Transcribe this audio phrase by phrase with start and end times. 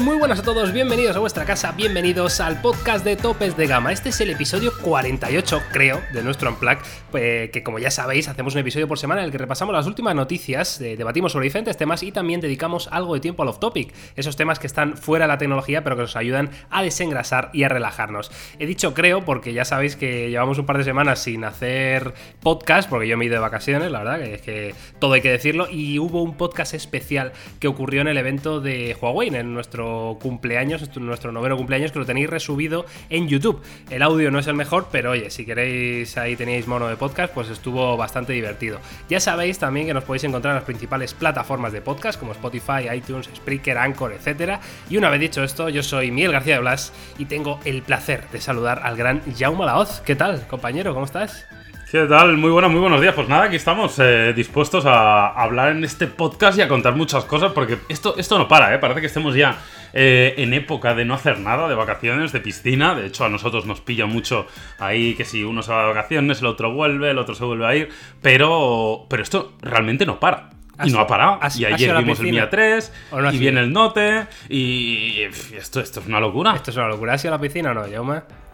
[0.00, 3.90] Muy buenas a todos, bienvenidos a vuestra casa, bienvenidos al podcast de Topes de Gama.
[3.92, 6.78] Este es el episodio 48, creo, de nuestro Unplug,
[7.10, 9.86] pues, que como ya sabéis, hacemos un episodio por semana en el que repasamos las
[9.86, 13.92] últimas noticias, eh, debatimos sobre diferentes temas y también dedicamos algo de tiempo al off-topic,
[14.14, 17.64] esos temas que están fuera de la tecnología pero que nos ayudan a desengrasar y
[17.64, 18.30] a relajarnos.
[18.58, 22.88] He dicho creo porque ya sabéis que llevamos un par de semanas sin hacer podcast,
[22.88, 25.30] porque yo me he ido de vacaciones, la verdad, que es que todo hay que
[25.30, 29.87] decirlo, y hubo un podcast especial que ocurrió en el evento de Huawei, en nuestro
[30.20, 33.62] cumpleaños, nuestro noveno cumpleaños, que lo tenéis resubido en YouTube.
[33.90, 37.32] El audio no es el mejor, pero oye, si queréis, ahí tenéis mono de podcast,
[37.32, 38.80] pues estuvo bastante divertido.
[39.08, 42.88] Ya sabéis también que nos podéis encontrar en las principales plataformas de podcast, como Spotify,
[42.94, 44.60] iTunes, Spreaker, Anchor, etc.
[44.88, 48.28] Y una vez dicho esto, yo soy Miguel García de Blas y tengo el placer
[48.30, 50.00] de saludar al gran Jaume Laoz.
[50.00, 50.94] ¿Qué tal, compañero?
[50.94, 51.46] ¿Cómo estás?
[51.90, 52.36] ¿Qué tal?
[52.36, 53.14] Muy buenos, muy buenos días.
[53.14, 57.24] Pues nada, aquí estamos eh, dispuestos a hablar en este podcast y a contar muchas
[57.24, 58.78] cosas porque esto, esto no para, ¿eh?
[58.78, 59.56] Parece que estemos ya
[59.94, 62.94] eh, en época de no hacer nada, de vacaciones, de piscina.
[62.94, 64.46] De hecho, a nosotros nos pilla mucho
[64.78, 67.66] ahí que si uno se va de vacaciones, el otro vuelve, el otro se vuelve
[67.66, 67.88] a ir.
[68.20, 70.50] Pero, pero esto realmente no para.
[70.84, 71.40] Y no ha parado.
[71.56, 72.92] y ayer vimos el Mia 3,
[73.32, 75.22] y viene el Note, y
[75.56, 76.54] esto, esto es una locura.
[76.54, 77.14] Esto es una locura.
[77.14, 78.47] ¿Has ido a la piscina o no, Jaume?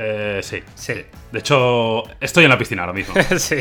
[0.00, 0.62] Eh, sí.
[0.74, 0.94] Sí.
[1.32, 3.14] De hecho, estoy en la piscina ahora mismo.
[3.36, 3.56] sí.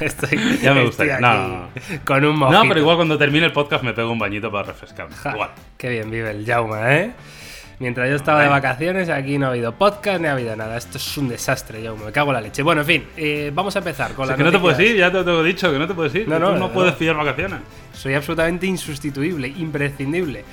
[0.00, 1.20] Estoy, ya me gustaría.
[1.20, 1.68] No,
[2.04, 2.62] Con un mojito.
[2.62, 5.14] No, pero igual cuando termine el podcast me pego un bañito para refrescarme.
[5.32, 5.50] igual.
[5.76, 7.12] Qué bien vive el Jauma, ¿eh?
[7.78, 10.76] Mientras yo estaba de vacaciones, aquí no ha habido podcast ni ha habido nada.
[10.76, 12.04] Esto es un desastre, Jaume.
[12.04, 12.62] Me cago en la leche.
[12.62, 14.36] Bueno, en fin, eh, vamos a empezar con la.
[14.36, 16.28] Que no te puedes ir, ya te lo tengo dicho, que no te puedes ir.
[16.28, 17.60] No, no, no, puedes pillar vacaciones.
[17.94, 20.44] Soy absolutamente insustituible, imprescindible.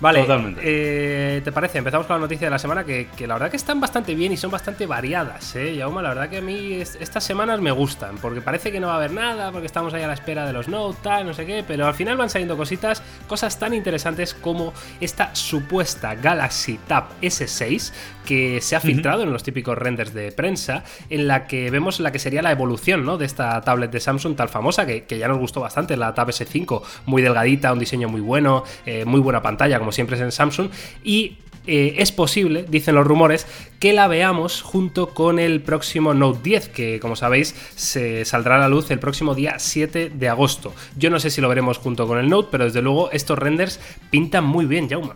[0.00, 0.24] Vale,
[0.62, 1.78] eh, ¿te parece?
[1.78, 4.36] Empezamos con la noticia de la semana que, la verdad que están bastante bien y
[4.36, 5.74] son bastante variadas, ¿eh?
[5.74, 8.94] Yauma, la verdad que a mí estas semanas me gustan, porque parece que no va
[8.94, 11.46] a haber nada, porque estamos ahí a la espera de los Note, tal, no sé
[11.46, 17.06] qué, pero al final van saliendo cositas, cosas tan interesantes como esta supuesta Galaxy Tab
[17.20, 17.92] S6
[18.28, 22.12] que se ha filtrado en los típicos renders de prensa, en la que vemos la
[22.12, 23.16] que sería la evolución ¿no?
[23.16, 26.82] de esta tablet de Samsung tal famosa, que, ya nos gustó bastante, la Tab S5,
[27.06, 30.70] muy delgadita, un diseño muy bueno, eh, muy buena pantalla, como siempre es en Samsung,
[31.04, 33.46] y eh, es posible, dicen los rumores,
[33.78, 38.58] que la veamos junto con el próximo Note 10, que como sabéis se saldrá a
[38.58, 40.72] la luz el próximo día 7 de agosto.
[40.96, 43.80] Yo no sé si lo veremos junto con el Note, pero desde luego estos renders
[44.10, 45.14] pintan muy bien, Jauma.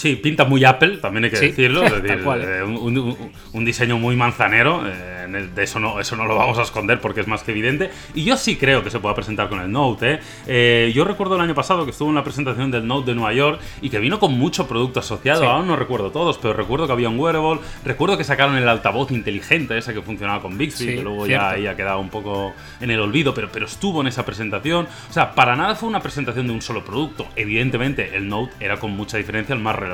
[0.00, 1.82] Sí, pinta muy Apple, también hay que decirlo.
[1.84, 4.82] Es decir, eh, un, diseño muy manzanero.
[4.86, 7.90] Eh, de eso no, eso no lo vamos a esconder porque es más que evidente.
[8.14, 10.20] Y yo sí creo que se pueda presentar con el Note.
[10.46, 10.90] ¿eh?
[10.94, 13.60] yo recuerdo el año pasado que estuvo en la presentación del Note de Nueva York
[13.82, 15.46] y que vino con mucho producto asociado.
[15.46, 17.60] Aún no recuerdo todos, pero recuerdo que había un wearable.
[17.84, 21.66] Recuerdo que sacaron el altavoz inteligente ese que funcionaba con Bixby, que luego ya ahí
[21.66, 24.88] ha quedado un poco en el olvido, pero, pero estuvo en esa presentación.
[25.10, 27.26] O sea, para nada fue una presentación de un solo producto.
[27.36, 29.89] Evidentemente, el Note era con mucha diferencia el más relevante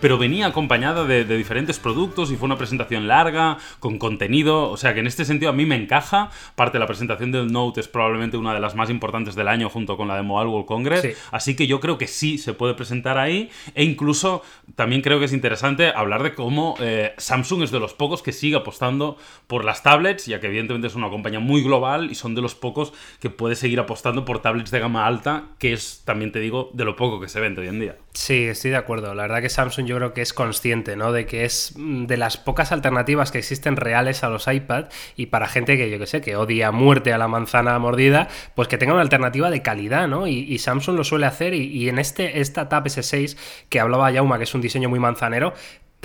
[0.00, 4.94] pero venía acompañada de, diferentes productos y fue una presentación larga, con contenido, o sea
[4.94, 6.30] que en este sentido a mí me encaja.
[6.54, 9.68] Parte de la presentación del Note es probablemente una de las más importantes del año
[9.68, 12.74] junto con la de Mobile World Congress, así que yo creo que sí se puede
[12.74, 14.42] presentar ahí e incluso
[14.74, 18.32] también creo que es interesante hablar de cómo eh, Samsung es de los pocos que
[18.32, 19.16] sigue apostando
[19.46, 22.54] por las tablets, ya que evidentemente es una compañía muy global y son de los
[22.54, 26.70] pocos que puede seguir apostando por tablets de gama alta, que es, también te digo,
[26.72, 27.96] de lo poco que se vende hoy en día.
[28.12, 29.14] Sí, estoy de acuerdo.
[29.14, 31.12] La verdad que Samsung yo creo que es consciente, ¿no?
[31.12, 35.26] De que es mm, de las pocas alternativas que existen reales a los iPad y
[35.26, 38.78] para gente que yo que sé, que odia muerte a la manzana mordida, pues que
[38.78, 40.26] tenga una alternativa de calidad, ¿no?
[40.26, 43.36] Y, Samsung lo suele hacer y, en este, esta Tab S6
[43.68, 45.54] que hablaba Yauma, que es un diseño muy manzanero,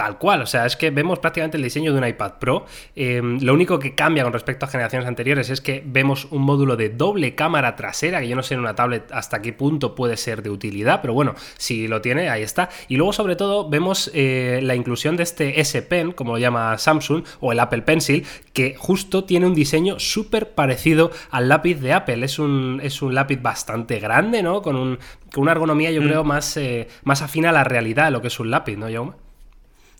[0.01, 2.65] Tal cual, o sea, es que vemos prácticamente el diseño de un iPad Pro.
[2.95, 6.75] Em, lo único que cambia con respecto a generaciones anteriores es que vemos un módulo
[6.75, 10.17] de doble cámara trasera, que yo no sé en una tablet hasta qué punto puede
[10.17, 12.69] ser de utilidad, pero bueno, si lo tiene, ahí está.
[12.87, 16.79] Y luego, sobre todo, vemos eh, la inclusión de este S Pen, como lo llama
[16.79, 21.93] Samsung, o el Apple Pencil, que justo tiene un diseño súper parecido al lápiz de
[21.93, 22.25] Apple.
[22.25, 24.63] Es un, es un lápiz bastante grande, ¿no?
[24.63, 24.97] Con, un,
[25.31, 26.05] con una ergonomía, yo mm.
[26.05, 28.89] creo, más, eh, más afina a la realidad de lo que es un lápiz, ¿no,
[28.91, 29.11] Jaume?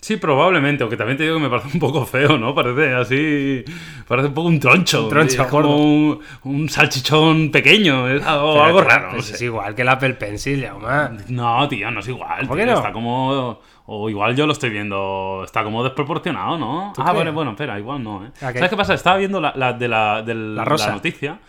[0.02, 2.56] Sí, probablemente, aunque también te digo que me parece un poco feo, ¿no?
[2.56, 3.64] Parece así.
[4.08, 5.04] Parece un poco un troncho.
[5.04, 8.10] Un troncho, como un, salchichón pequeño.
[8.10, 9.12] Es algo, raro.
[9.12, 12.48] Pues es igual que el Apple Pencil, ya, No, tío, no es igual.
[12.48, 12.74] ¿Por qué no?
[12.74, 13.60] Está como.
[13.86, 15.44] O igual yo lo estoy viendo.
[15.46, 16.94] Está como desproporcionado, ¿no?
[16.98, 18.32] Ah, bueno, bueno, espera, igual no, ¿eh?
[18.34, 18.96] ¿Sabes qué pasa?
[18.96, 21.40] Estaba viendo la, de, la, de la, noticia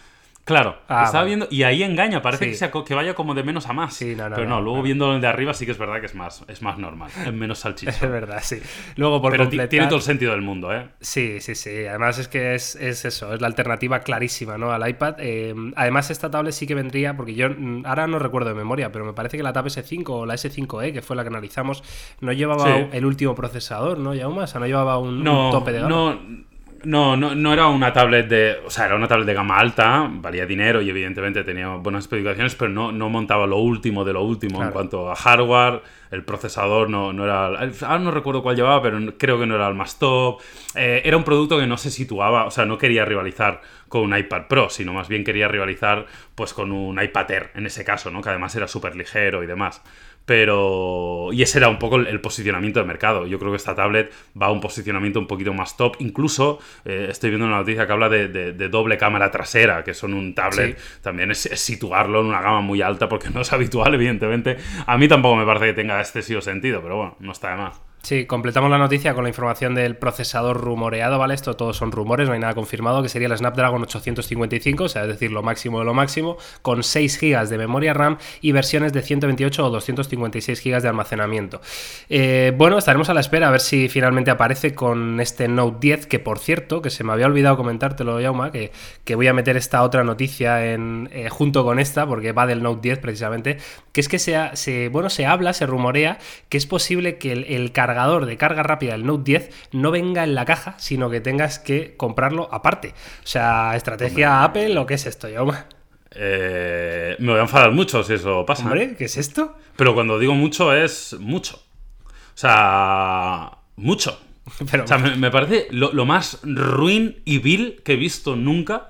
[0.45, 3.69] Claro, ah, estaba viendo y ahí engaña, parece que, sea, que vaya como de menos
[3.69, 3.95] a más.
[3.95, 6.07] Sí, no, no, Pero no, luego viendo el de arriba sí que es verdad que
[6.07, 7.91] es más, es más normal, es menos salchicha.
[7.93, 8.61] es verdad, sí.
[8.97, 10.89] Luego por Pero tiene todo el sentido del mundo, ¿eh?
[11.01, 11.87] Sí, sí, sí.
[11.87, 14.73] Además es que es, eso, es la alternativa clarísima, ¿no?
[14.73, 15.15] Al iPad.
[15.19, 18.91] Eh, además esta tablet sí que vendría, porque yo mm, ahora no recuerdo de memoria,
[18.91, 21.85] pero me parece que la Tab S5 o la S5e, que fue la que analizamos,
[22.21, 24.13] no llevaba el último procesador, ¿no?
[24.13, 25.89] Ya más, o sea, no llevaba un, un tope de gama.
[25.89, 26.52] No,
[26.85, 28.57] no, no, no era una tablet de.
[28.65, 32.55] O sea, era una tablet de gama alta, valía dinero y evidentemente tenía buenas especificaciones,
[32.55, 35.83] pero no, no montaba lo último de lo último en cuanto a hardware.
[36.11, 37.47] El procesador no, no era.
[37.47, 40.41] Ahora no recuerdo cuál llevaba, pero creo que no era el más top.
[40.75, 44.17] Eh, era un producto que no se situaba, o sea, no quería rivalizar con un
[44.17, 48.11] iPad Pro, sino más bien quería rivalizar pues con un iPad Air en ese caso,
[48.11, 48.23] ¿no?
[48.23, 49.83] Que además era súper ligero y demás.
[50.25, 51.29] Pero.
[51.33, 53.27] Y ese era un poco el, posicionamiento de mercado.
[53.27, 55.97] Yo creo que esta tablet va a un posicionamiento un poquito más top.
[55.99, 60.35] Incluso eh, estoy viendo una noticia que habla de, doble cámara trasera, que son un
[60.35, 60.79] tablet.
[61.01, 64.57] También es, situarlo en una gama muy alta porque no es habitual, evidentemente.
[64.87, 67.92] A mí tampoco me parece que tenga excesivo sentido, pero bueno, no está de más.
[68.05, 71.35] Sí, completamos la noticia con la información del procesador rumoreado, ¿vale?
[71.35, 75.03] Esto todos son rumores, no hay nada confirmado, que sería el Snapdragon 855, o sea,
[75.03, 78.93] es decir, lo máximo de lo máximo, con 6 GB de memoria RAM y versiones
[78.93, 81.61] de 128 o 256 GB de almacenamiento.
[82.09, 86.07] Eh, bueno, estaremos a la espera a ver si finalmente aparece con este Note 10,
[86.09, 88.73] que por cierto, que se me había olvidado comentártelo, Yauma, que,
[89.05, 92.65] que voy a meter esta otra noticia en, eh, junto con esta, porque va del
[92.65, 93.59] Note 10 precisamente,
[93.93, 96.19] que es que se, se, bueno, se habla, se rumorea
[96.49, 100.25] que es posible que el, el cargador de carga rápida del Note 10 no venga
[100.25, 102.95] en la caja, sino que tengas que comprarlo aparte.
[103.23, 105.67] O sea, estrategia Apple, ¿o qué es esto, Yauma?
[106.11, 108.65] Eh, me voy a enfadar mucho si eso pasa.
[108.65, 109.57] Hombre, ¿qué es esto?
[109.77, 111.63] Pero cuando digo mucho es mucho.
[112.07, 114.19] O sea, mucho.
[114.83, 118.89] O sea, me, parece lo, más ruin y vil que he visto nunca.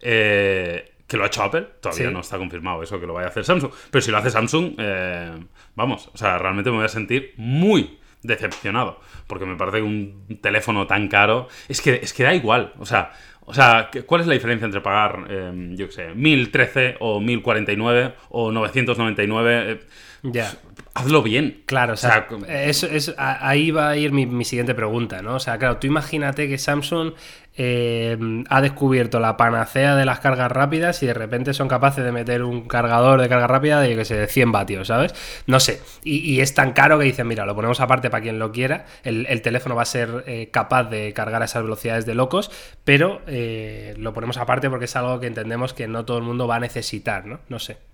[0.00, 3.30] Eh, que lo ha hecho Apple, todavía no está confirmado eso que lo vaya a
[3.30, 3.72] hacer Samsung.
[3.90, 5.44] Pero si lo hace Samsung, eh,
[5.74, 9.00] vamos, o sea, realmente me voy a sentir muy, decepcionado.
[9.26, 11.48] Porque me parece que un teléfono tan caro.
[11.68, 12.72] Es que, es que da igual.
[12.78, 13.12] O sea,
[13.50, 18.14] o sea, ¿cuál es la diferencia entre pagar, em, yo qué sé, 1013 o 1049
[18.28, 19.72] o 999?
[19.72, 19.80] Eh,
[20.22, 20.52] ya.
[20.94, 21.62] Hazlo bien.
[21.66, 25.36] Claro, o sea, eso, es, ahí va a ir mi, mi, siguiente pregunta, ¿no?
[25.36, 27.12] O sea, claro, tú imagínate que Samsung
[27.56, 28.16] eh,
[28.48, 32.42] ha descubierto la panacea de las cargas rápidas y de repente son capaces de meter
[32.42, 35.14] un cargador de carga rápida de, que sé, 100 vatios, ¿sabes?
[35.46, 35.80] No sé.
[36.04, 38.86] Y, es tan caro que dicen, mira, lo ponemos aparte para quien lo quiera.
[39.02, 42.50] El, teléfono va a ser eh, capaz de cargar a esas velocidades de locos,
[42.84, 46.46] pero eh, lo ponemos aparte porque es algo que entendemos que no todo el mundo
[46.46, 47.40] va a necesitar, ¿no?
[47.48, 47.89] No sé.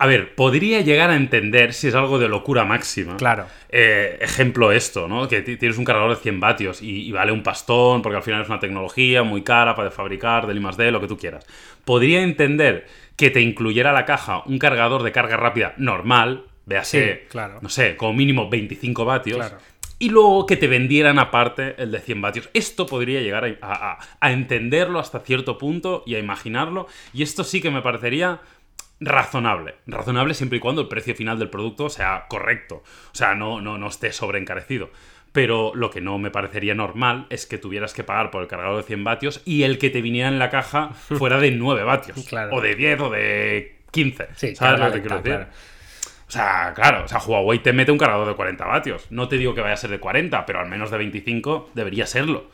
[0.00, 3.16] A ver, podría llegar a entender si es algo de locura máxima.
[3.16, 3.46] Claro.
[3.68, 5.26] Eh, ejemplo esto, ¿no?
[5.26, 8.48] Que tienes un cargador de 100 vatios y, vale un pastón porque al final es
[8.48, 11.44] una tecnología muy cara para fabricar, del I D, lo que tú quieras.
[11.84, 12.86] Podría entender
[13.16, 17.58] que te incluyera la caja un cargador de carga rápida normal, véase, claro.
[17.60, 19.52] no sé, como mínimo 25 vatios.
[20.00, 22.50] Y luego que te vendieran aparte el de 100 vatios.
[22.54, 26.86] Esto podría llegar a entenderlo hasta cierto punto y a imaginarlo.
[27.12, 28.40] Y esto sí que me parecería
[29.00, 29.76] razonable.
[29.86, 32.82] Razonable siempre y cuando el precio final del producto sea correcto.
[33.12, 34.90] O sea, no, no, no esté sobreencarecido.
[35.32, 38.78] Pero lo que no me parecería normal es que tuvieras que pagar por el cargador
[38.78, 42.32] de 100 vatios y el que te viniera en la caja fuera de 9 vatios.
[42.50, 44.28] O de 10 o de 15.
[44.34, 45.46] Sí, ¿Sabes lo que quiero decir?
[46.26, 49.06] O sea, claro, o sea, Huawei te mete un cargador de 40 vatios.
[49.10, 52.06] No te digo que vaya a ser de 40, pero al menos de 25 debería
[52.06, 52.50] serlo.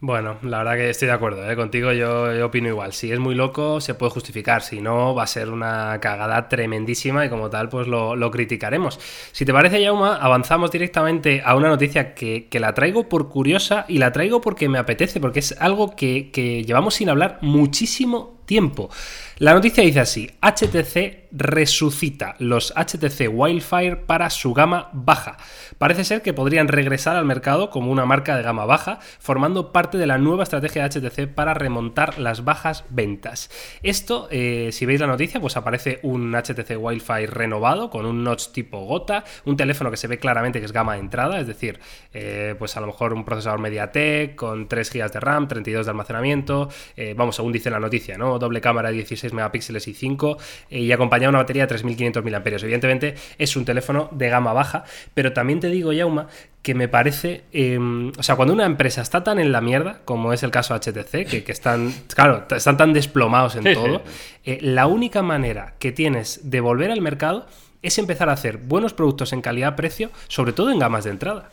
[0.00, 1.56] Bueno, la verdad que estoy de acuerdo ¿eh?
[1.56, 2.92] contigo, yo, opino igual.
[2.92, 4.62] Si es muy loco, se puede justificar.
[4.62, 9.00] Si no, va a ser una cagada tremendísima y como tal, pues lo, criticaremos.
[9.32, 13.98] Si te parece, Yauma, avanzamos directamente a una noticia que, la traigo por curiosa y
[13.98, 18.90] la traigo porque me apetece, porque es algo que, que llevamos sin hablar muchísimo tiempo.
[19.38, 25.36] La noticia dice así, HTC resucita los HTC Wildfire para su gama baja.
[25.78, 29.98] Parece ser que podrían regresar al mercado como una marca de gama baja, formando parte
[29.98, 33.50] de la nueva estrategia de HTC para remontar las bajas ventas.
[33.82, 38.48] Esto, eh, si veis la noticia, pues aparece un HTC Wildfire renovado con un notch
[38.52, 41.80] tipo gota, un teléfono que se ve claramente que es gama de entrada, es decir,
[42.12, 45.90] eh, pues a lo mejor un procesador MediaTek con 3 GB de RAM, 32 de
[45.90, 48.38] almacenamiento, eh, vamos, según dice la noticia, ¿no?
[48.38, 50.38] Doble cámara de 16 megapíxeles y 5
[50.70, 52.42] eh, y acompañado una batería de 3500 mAh.
[52.62, 54.84] Evidentemente es un teléfono de gama baja,
[55.14, 56.28] pero también te digo, Yauma,
[56.62, 60.32] que me parece, em, o sea, cuando una empresa está tan en la mierda, como
[60.32, 64.02] es el caso HTC, que, están, claro, están tan desplomados en todo,
[64.44, 67.46] eh, la única manera que tienes de volver al mercado
[67.82, 71.50] es empezar a hacer buenos productos en calidad-precio, sobre todo en gamas de entrada.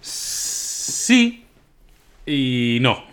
[0.00, 1.46] Sí
[2.26, 3.04] y no.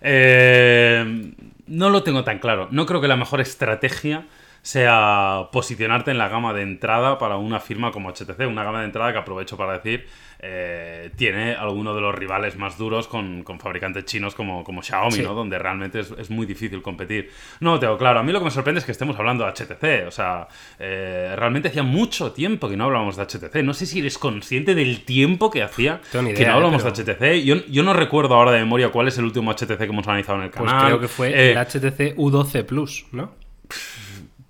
[0.00, 1.32] Eh,
[1.70, 2.68] no lo tengo tan claro.
[2.70, 4.26] No creo que la mejor estrategia
[4.62, 8.86] sea posicionarte en la gama de entrada para una firma como HTC, una gama de
[8.86, 10.06] entrada que aprovecho para decir
[10.42, 15.34] eh, tiene algunos de los rivales más duros con, fabricantes chinos como, como Xiaomi, ¿no?
[15.34, 17.30] Donde realmente es, muy difícil competir.
[17.60, 18.20] No, tengo claro.
[18.20, 20.08] A mí lo que me sorprende es que estemos hablando de HTC.
[20.08, 20.48] O sea,
[20.78, 23.62] eh, realmente hacía mucho tiempo que no hablábamos de HTC.
[23.62, 27.44] No sé si eres consciente del tiempo que hacía que no hablamos de HTC.
[27.44, 30.38] Yo, yo, no recuerdo ahora de memoria cuál es el último HTC que hemos analizado
[30.38, 30.80] en el pues canal.
[30.80, 33.32] Pues creo que fue eh, el HTC U12 Plus, ¿no?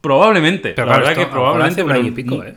[0.01, 0.71] Probablemente.
[0.71, 1.83] Pero la verdad que probablemente.
[1.83, 2.57] Un año y pico, ¿eh?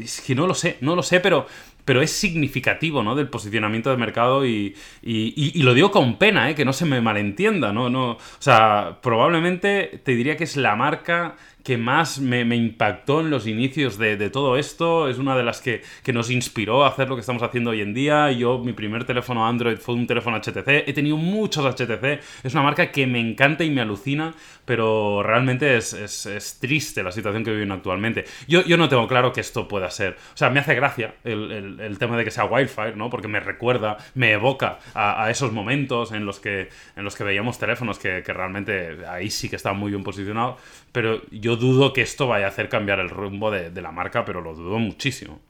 [0.00, 1.46] Es que no lo sé, no lo sé, pero
[1.84, 3.14] pero es significativo, ¿no?
[3.14, 6.54] Del posicionamiento de mercado y, y, lo digo con pena, ¿eh?
[6.54, 7.90] Que no se me malentienda, ¿no?
[7.90, 13.30] no O sea, probablemente te diría que es la marca que más me, impactó en
[13.30, 15.08] los inicios de, todo esto.
[15.08, 17.94] Es una de las que, nos inspiró a hacer lo que estamos haciendo hoy en
[17.94, 18.30] día.
[18.32, 20.68] Yo, mi primer teléfono Android fue un teléfono HTC.
[20.86, 22.20] He tenido muchos HTC.
[22.42, 27.44] Es una marca que me encanta y me alucina, pero realmente es, triste la situación
[27.44, 28.24] que viven actualmente.
[28.46, 30.16] Yo, yo, no tengo claro que esto pueda ser.
[30.34, 33.10] O sea, me hace gracia el, tema de que sea Wildfire, ¿no?
[33.10, 37.58] Porque me recuerda, me evoca a, esos momentos en los que, en los que veíamos
[37.58, 40.56] teléfonos que, que realmente ahí sí que estaban muy bien posicionados.
[40.92, 44.40] Pero yo dudo que esto vaya a hacer cambiar el rumbo de, la marca, pero
[44.40, 45.40] lo dudo muchísimo.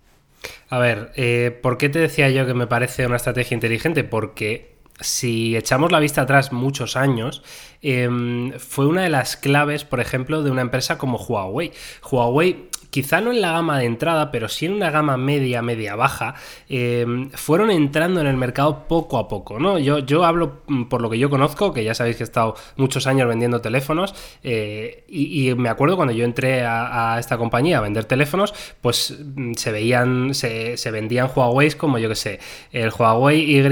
[0.71, 4.05] A ver, eh, ¿por qué te decía yo que me parece una estrategia inteligente?
[4.05, 7.43] Porque si echamos la vista atrás muchos años,
[7.83, 11.73] em, fue una de las claves, por ejemplo, de una empresa como Huawei.
[12.11, 15.97] Huawei quizá no en la gama de entrada, pero sí en una gama media, media
[15.97, 16.35] baja,
[16.69, 19.79] eh, fueron entrando en el mercado poco a poco, ¿no?
[19.79, 22.55] Yo, yo hablo mm, por lo que yo conozco, que ya sabéis que he estado
[22.77, 27.81] muchos años vendiendo teléfonos, eh, y, me acuerdo cuando yo entré a, esta compañía a
[27.81, 32.41] vender teléfonos, pues mm, se veían, se, vendían Huawei como yo que sé,
[32.73, 33.63] el Huawei Y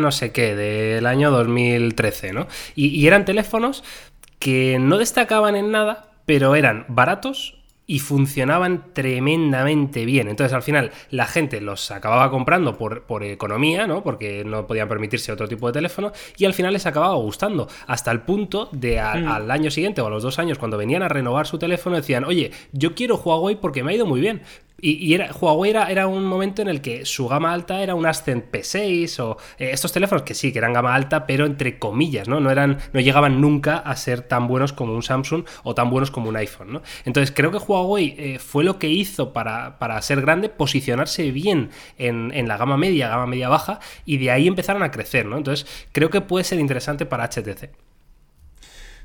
[0.00, 2.46] no sé qué, del año 2013, ¿no?
[2.76, 3.82] y eran teléfonos
[4.38, 7.57] que no destacaban en nada, pero eran baratos,
[7.90, 10.28] y funcionaban tremendamente bien.
[10.28, 14.04] Entonces al final la gente los acababa comprando por, por, economía, ¿no?
[14.04, 17.66] Porque no podían permitirse otro tipo de teléfono y al final les acababa gustando.
[17.86, 19.26] Hasta el punto de mm.
[19.26, 22.24] al año siguiente o a los dos años cuando venían a renovar su teléfono decían,
[22.24, 24.42] oye, yo quiero Huawei porque me ha ido muy bien,
[24.80, 28.44] y, era, Huawei era, un momento en el que su gama alta era un Ascend
[28.50, 32.38] P6 o eh, estos teléfonos que sí, que eran gama alta, pero entre comillas, ¿no?
[32.38, 36.12] No, eran, no llegaban nunca a ser tan buenos como un Samsung o tan buenos
[36.12, 36.82] como un iPhone, ¿no?
[37.04, 41.70] Entonces creo que Huawei eh, fue lo que hizo para, para, ser grande, posicionarse bien
[41.96, 45.36] en, en, la gama media, gama media baja, y de ahí empezaron a crecer, ¿no?
[45.36, 47.70] Entonces creo que puede ser interesante para HTC.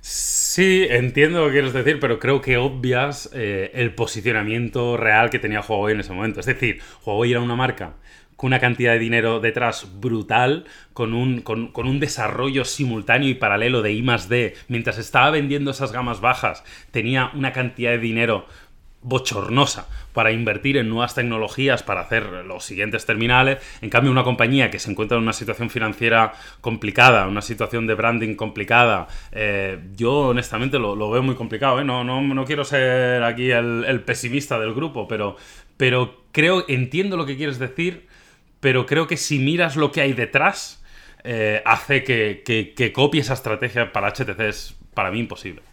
[0.01, 5.39] Sí, entiendo lo que quieres decir, pero creo que obvias eh, el posicionamiento real que
[5.39, 6.41] tenía Huawei en ese momento.
[6.41, 7.93] Es decir, Huawei era una marca
[8.35, 13.81] con una cantidad de dinero detrás brutal, con un, con un desarrollo simultáneo y paralelo
[13.81, 14.55] de I +D.
[14.67, 18.45] Mientras estaba vendiendo esas gamas bajas, tenía una cantidad de dinero
[19.03, 23.59] bochornosa para invertir en nuevas tecnologías para hacer los siguientes terminales.
[23.81, 27.95] En cambio, una compañía que se encuentra en una situación financiera complicada, una situación de
[27.95, 31.79] branding complicada, eh, yo honestamente lo, veo muy complicado.
[31.79, 31.83] ¿eh?
[31.83, 35.35] No, no, quiero ser aquí el, pesimista del grupo, pero,
[35.77, 38.07] pero creo, entiendo lo que quieres decir,
[38.59, 40.83] pero creo que si miras lo que hay detrás,
[41.25, 42.43] eh, hace que,
[42.75, 45.72] que copie esa estrategia para HTC es para mí imposible.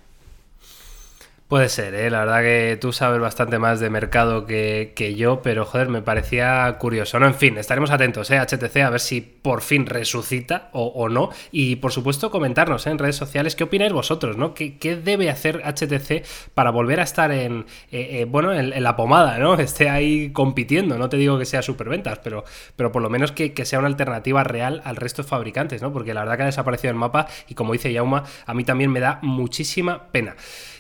[1.51, 2.11] Puede ser, ¿eh?
[2.11, 6.77] la verdad que tú sabes bastante más de mercado que, yo, pero joder, me parecía
[6.79, 7.19] curioso.
[7.19, 8.39] No, en fin, estaremos atentos, ¿eh?
[8.39, 11.31] HTC, a ver si por fin resucita o, no.
[11.51, 12.91] Y por supuesto, comentarnos ¿eh?
[12.91, 14.55] en redes sociales qué opináis vosotros, ¿no?
[14.55, 19.37] ¿Qué, debe hacer HTC para volver a estar en, eh, eh, bueno, en, la pomada,
[19.39, 19.55] ¿no?
[19.59, 20.99] Esté ahí compitiendo.
[20.99, 22.45] No te digo que sea superventas, pero,
[22.77, 25.93] pero por lo menos que, que, sea una alternativa real al resto de fabricantes, ¿no?
[25.93, 28.93] Porque la verdad que ha desaparecido el mapa y como dice Yauma, a mí también
[28.93, 30.37] me da muchísima pena.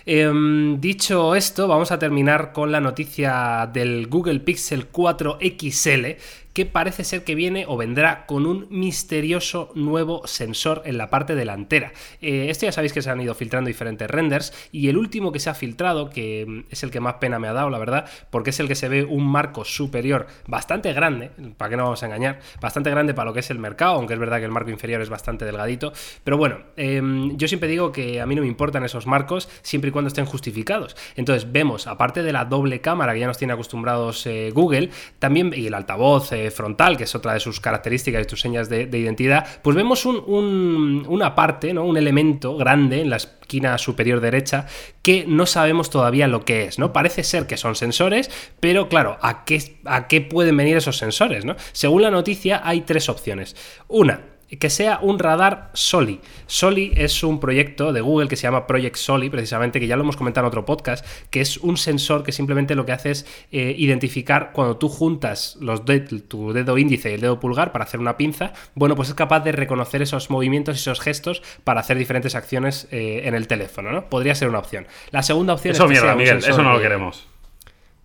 [0.06, 6.16] Em, dicho esto, vamos a terminar con la noticia del Google Pixel 4 XL,
[6.52, 11.34] que parece ser que viene o vendrá con un misterioso nuevo sensor en la parte
[11.34, 11.92] delantera.
[12.20, 15.40] Eh, esto ya sabéis que se han ido filtrando diferentes renders y el último que
[15.40, 18.06] se ha filtrado, que mm, es el que más pena me ha dado, la verdad,
[18.30, 22.02] porque es el que se ve un marco superior bastante grande, para que no vamos
[22.02, 24.50] a engañar, bastante grande para lo que es el mercado, aunque es verdad que el
[24.50, 25.92] marco inferior es bastante delgadito,
[26.24, 29.88] pero bueno, em, yo siempre digo que a mí no me importan esos marcos siempre
[29.88, 30.96] y cuando estén justificados.
[31.16, 35.52] Entonces vemos, aparte de la doble cámara que ya nos tiene acostumbrados eh, Google, también,
[35.54, 39.46] y el altavoz, frontal, que es otra de sus características y sus señas de, identidad,
[39.62, 41.84] pues vemos una parte, ¿no?
[41.84, 44.66] un elemento grande en la esquina superior derecha
[45.02, 46.92] que no sabemos todavía lo que es, ¿no?
[46.92, 48.30] Parece ser que son sensores,
[48.60, 51.56] pero claro, ¿a qué, a qué pueden venir esos sensores, ¿no?
[51.72, 53.56] Según la noticia hay tres opciones.
[53.88, 54.20] Una,
[54.58, 56.20] que sea un radar SOLI.
[56.46, 60.02] SOLI es un proyecto de Google que se llama Project SOLI, precisamente, que ya lo
[60.02, 63.26] hemos comentado en otro podcast, que es un sensor que simplemente lo que hace es
[63.52, 65.82] eh, identificar cuando tú juntas los
[66.28, 69.40] tu dedo índice y el dedo pulgar para hacer una pinza, bueno, pues es capaz
[69.40, 73.90] de reconocer esos movimientos y esos gestos para hacer diferentes acciones eh, en el teléfono,
[73.92, 74.08] ¿no?
[74.08, 74.86] Podría ser una opción.
[75.10, 77.26] La segunda opción eso, es que mierda, Miguel, eso no lo queremos.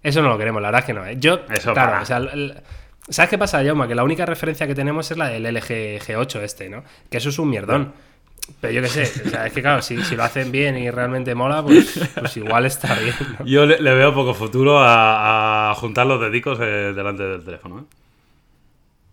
[0.04, 1.06] Eso no lo queremos, la verdad es que no.
[1.06, 1.16] ¿eh?
[1.18, 2.20] Yo, eso claro, o sea,
[3.08, 3.88] ¿Sabes qué pasa, Jauma?
[3.88, 6.84] Que la única referencia que tenemos es la del LG G8 este, ¿no?
[7.10, 7.94] Que eso es un mierdón.
[8.62, 11.34] Pero yo qué sé, o sea, es que claro, si, lo hacen bien y realmente
[11.34, 13.16] mola, pues, pues igual está bien.
[13.46, 17.80] Yo le, veo poco futuro a, juntar los dedicos eh, delante del teléfono.
[17.80, 17.84] ¿eh?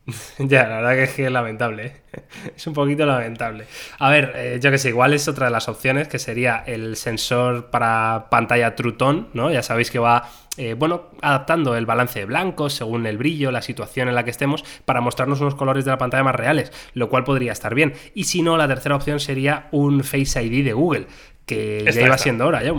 [0.38, 1.86] ya, la verdad que es que es lamentable.
[1.86, 2.22] ¿eh?
[2.56, 3.66] Es un poquito lamentable.
[3.98, 6.96] A ver, eh, yo que sé, igual es otra de las opciones, que sería el
[6.96, 9.50] sensor para pantalla True Tone, ¿no?
[9.50, 10.28] Ya sabéis que va
[10.58, 14.30] eh, bueno, adaptando el balance de blancos según el brillo, la situación en la que
[14.30, 17.94] estemos, para mostrarnos unos colores de la pantalla más reales, lo cual podría estar bien.
[18.14, 21.06] Y si no, la tercera opción sería un Face ID de Google,
[21.46, 22.74] que ya iba siendo hora, ya.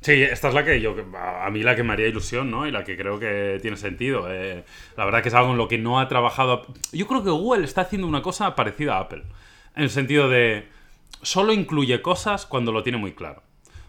[0.00, 2.66] Sí, esta es la que yo, a mí la que me haría ilusión, ¿no?
[2.66, 4.26] Y la que creo que tiene sentido.
[4.30, 4.64] Eh,
[4.96, 6.66] la verdad que es algo en lo que no ha trabajado.
[6.92, 9.24] Yo creo que Google está haciendo una cosa parecida a Apple.
[9.76, 10.66] En el sentido de.
[11.22, 13.42] Solo incluye cosas cuando lo tiene muy claro.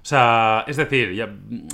[0.03, 1.29] O sea, es decir, ya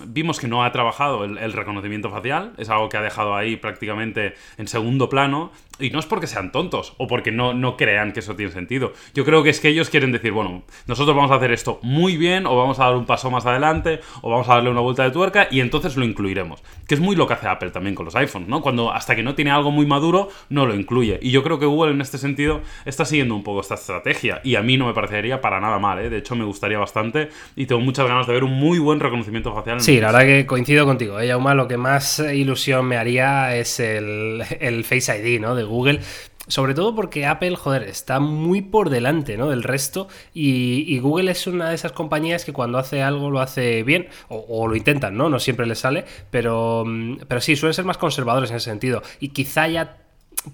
[0.06, 4.34] vimos que no ha trabajado el, reconocimiento facial, es algo que ha dejado ahí prácticamente
[4.58, 8.20] en segundo plano, y no es porque sean tontos o porque no, no crean que
[8.20, 8.92] eso tiene sentido.
[9.14, 12.18] Yo creo que es que ellos quieren decir, bueno, nosotros vamos a hacer esto muy
[12.18, 15.04] bien, o vamos a dar un paso más adelante, o vamos a darle una vuelta
[15.04, 16.62] de tuerca, y entonces lo incluiremos.
[16.86, 18.62] Que es muy lo que hace Apple también con los iPhones, ¿no?
[18.62, 21.18] Cuando hasta que no tiene algo muy maduro, no lo incluye.
[21.22, 24.56] Y yo creo que Google en este sentido está siguiendo un poco esta estrategia, y
[24.56, 26.10] a mí no me parecería para nada mal, ¿eh?
[26.10, 29.54] De hecho, me gustaría bastante, y tengo muchas ganas de ver un muy buen reconocimiento
[29.54, 29.80] facial.
[29.82, 31.20] Sí, la verdad que coincido contigo.
[31.20, 31.28] ¿eh?
[31.28, 34.44] lo que más ilusión me haría es el,
[34.84, 35.54] Face ID ¿no?
[35.56, 36.00] de Google.
[36.48, 39.50] Sobre todo porque Apple, joder, está muy por delante ¿no?
[39.50, 43.84] del resto y, Google es una de esas compañías que cuando hace algo lo hace
[43.84, 45.30] bien o, o, lo intentan, ¿no?
[45.30, 46.86] No siempre le sale, pero,
[47.28, 50.07] pero sí, suelen ser más conservadores en ese sentido y quizá ya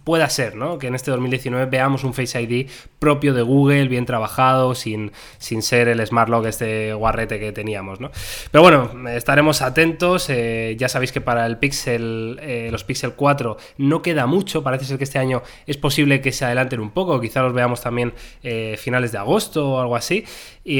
[0.04, 0.78] pueda ser, ¿no?
[0.78, 2.70] Que en este 2019 veamos un Face ID
[3.00, 8.00] propio de Google, bien trabajado, sin, sin ser el Smart Lock este guarrete que teníamos,
[8.00, 8.12] ¿no?
[8.52, 10.30] Pero bueno, estaremos atentos.
[10.30, 14.63] Eh, ya sabéis que para el Pixel, eh, los Pixel 4 no queda mucho.
[14.63, 17.20] Parece ser que este año es posible que se adelanten un poco.
[17.20, 18.13] Quizá los veamos también
[18.44, 20.26] eh, finales de agosto o algo así,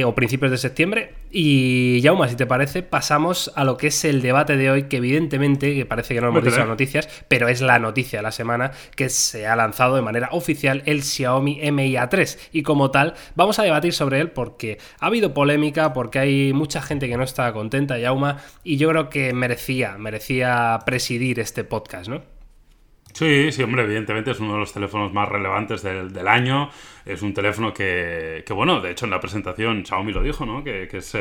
[0.06, 1.14] o principios de septiembre.
[1.30, 4.98] Y Jauma, si te parece, pasamos a lo que es el debate de hoy, que
[4.98, 8.32] evidentemente, que parece que no hemos dicho las noticias, pero es la noticia de la
[8.32, 12.38] semana, que se ha lanzado de manera oficial el Xiaomi MIA3.
[12.52, 16.82] Y como tal, vamos a debatir sobre él porque ha habido polémica, porque hay mucha
[16.82, 22.10] gente que no está contenta, Jauma, y yo creo que merecía, merecía presidir este podcast,
[22.10, 22.33] ¿no?
[23.14, 26.70] Sí, sí, hombre, evidentemente es uno de los teléfonos más relevantes del, año.
[27.06, 30.64] Es un teléfono que, que, bueno, de hecho en la presentación Xiaomi lo dijo, ¿no?
[30.64, 31.16] Que, que es,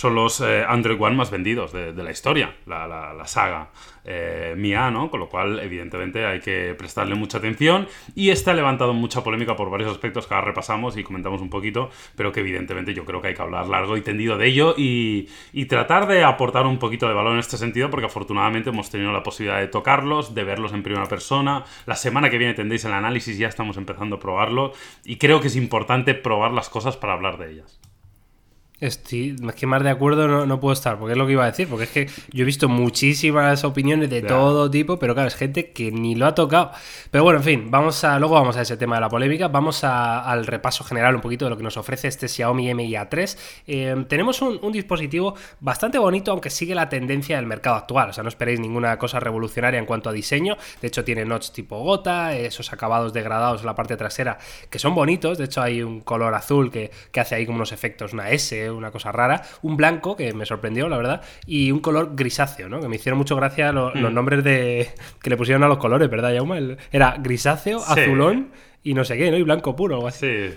[0.00, 3.68] son los eh, Android One más vendidos de, la historia, la, la, saga
[4.02, 5.10] eh, Mia, ¿no?
[5.10, 7.86] Con lo cual, evidentemente, hay que prestarle mucha atención.
[8.14, 11.90] Y ha levantado mucha polémica por varios aspectos que ahora repasamos y comentamos un poquito,
[12.16, 15.28] pero que evidentemente yo creo que hay que hablar largo y tendido de ello y,
[15.52, 19.12] y tratar de aportar un poquito de valor en este sentido, porque afortunadamente hemos tenido
[19.12, 21.64] la posibilidad de tocarlos, de verlos en primera persona.
[21.84, 24.72] La semana que viene tendréis el análisis, ya estamos empezando a probarlo
[25.04, 27.78] y creo que es importante probar las cosas para hablar de ellas.
[28.80, 31.50] Estoy, es que más de acuerdo no, puedo estar, porque es lo que iba a
[31.50, 35.34] decir, porque es que yo he visto muchísimas opiniones de todo tipo, pero claro, es
[35.34, 36.70] gente que ni lo ha tocado.
[37.10, 39.84] Pero bueno, en fin, vamos a, luego vamos a ese tema de la polémica, vamos
[39.84, 43.36] al repaso general un poquito de lo que nos ofrece este Xiaomi Mi A3.
[43.66, 48.22] Eh, tenemos un, dispositivo bastante bonito, aunque sigue la tendencia del mercado actual, o sea,
[48.22, 52.34] no esperéis ninguna cosa revolucionaria en cuanto a diseño, de hecho tiene notch tipo gota,
[52.36, 54.38] esos acabados degradados en la parte trasera
[54.70, 57.72] que son bonitos, de hecho hay un color azul que, que hace ahí como unos
[57.72, 61.80] efectos, una S, una cosa rara, un blanco, que me sorprendió, la verdad, y un
[61.80, 62.80] color grisáceo, ¿no?
[62.80, 64.14] Que me hicieron mucho gracia los, mm.
[64.14, 64.90] nombres de
[65.22, 66.58] que le pusieron a los colores, ¿verdad, Yauma?
[66.92, 68.50] Era grisáceo, azulón
[68.82, 69.36] y no sé qué, ¿no?
[69.36, 70.26] Y blanco puro o así.
[70.26, 70.54] Sí.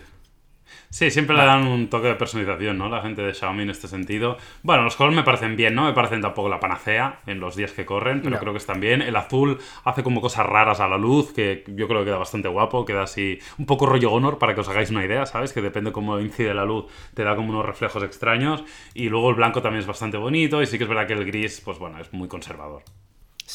[0.94, 2.88] Sí, siempre le dan un toque de personalización, ¿no?
[2.88, 4.38] La gente de Xiaomi en este sentido.
[4.62, 5.86] Bueno, los colores me parecen bien, ¿no?
[5.86, 9.02] Me parecen tampoco la panacea en los días que corren, pero creo que están bien.
[9.02, 12.48] El azul hace como cosas raras a la luz, que yo creo que queda bastante
[12.48, 15.52] guapo, queda así un poco rollo Honor para que os hagáis una idea, ¿sabes?
[15.52, 18.64] Que depende cómo incide la luz, te da como unos reflejos extraños.
[18.94, 21.26] Y luego el blanco también es bastante bonito y sí que es verdad que el
[21.26, 22.84] gris, pues bueno, es muy conservador.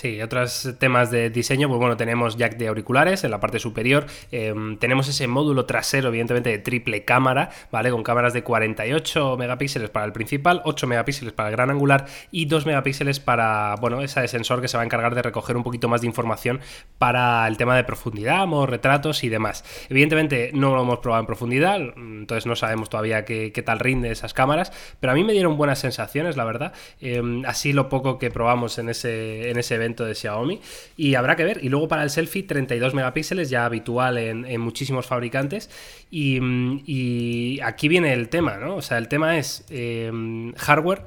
[0.01, 4.07] Sí, otros temas de diseño, pues bueno, tenemos jack de auriculares en la parte superior,
[4.31, 7.91] em, tenemos ese módulo trasero, evidentemente, de triple cámara, ¿vale?
[7.91, 12.45] Con cámaras de 48 megapíxeles para el principal, 8 megapíxeles para el gran angular y
[12.45, 15.89] 2 megapíxeles para, bueno, ese sensor que se va a encargar de recoger un poquito
[15.89, 16.61] más de información
[16.99, 19.65] para el tema de profundidad, modo retratos y demás.
[19.89, 24.33] Evidentemente no lo hemos probado en profundidad, entonces no sabemos todavía qué, tal rinde esas
[24.33, 26.73] cámaras, pero a mí me dieron buenas sensaciones, la verdad.
[27.01, 30.61] Em, así lo poco que probamos en ese, en ese evento de Xiaomi
[30.97, 31.65] y habrá que ver.
[31.65, 35.71] Y luego para el selfie 32 megapíxeles, ya habitual en, muchísimos fabricantes.
[36.11, 38.77] Y, aquí viene el tema, ¿no?
[38.77, 40.11] O sea, el tema es eh,
[40.57, 41.05] hardware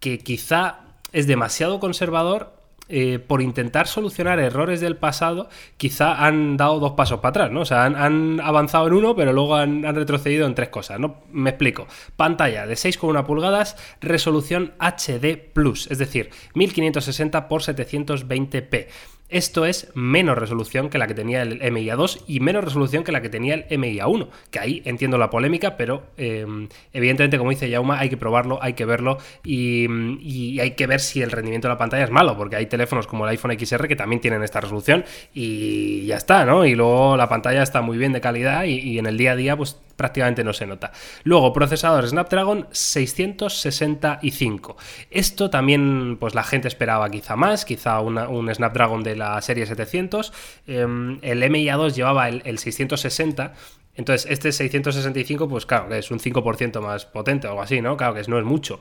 [0.00, 0.80] que quizá
[1.12, 2.55] es demasiado conservador
[2.88, 7.62] eh, por intentar solucionar errores del pasado, quizá han dado dos pasos para atrás, ¿no?
[7.62, 11.22] O sea, han, avanzado en uno, pero luego han, retrocedido en tres cosas, ¿no?
[11.32, 11.86] Me explico.
[12.16, 15.50] Pantalla de 6,1 pulgadas, resolución HD
[15.90, 18.86] es decir, 1560 x 720p.
[19.28, 23.22] Esto es menos resolución que la que tenía el MIA2 y menos resolución que la
[23.22, 27.98] que tenía el MIA1, que ahí entiendo la polémica, pero em, evidentemente, como dice Yauma,
[27.98, 31.78] hay que probarlo, hay que verlo y, hay que ver si el rendimiento de la
[31.78, 35.04] pantalla es malo, porque hay teléfonos como el iPhone XR que también tienen esta resolución
[35.34, 36.64] y ya está, ¿no?
[36.64, 39.36] Y luego la pantalla está muy bien de calidad y, y en el día a
[39.36, 40.92] día, pues prácticamente no se nota.
[41.24, 44.76] Luego, procesador Snapdragon 665.
[45.10, 50.32] Esto también, pues la gente esperaba quizá más, quizá un Snapdragon de la serie 700.
[50.66, 53.54] Em, el MIA2 llevaba el, 660.
[53.94, 57.96] Entonces, este 665, pues claro, que es un 5% más potente o algo así, ¿no?
[57.96, 58.80] Claro que no es mucho.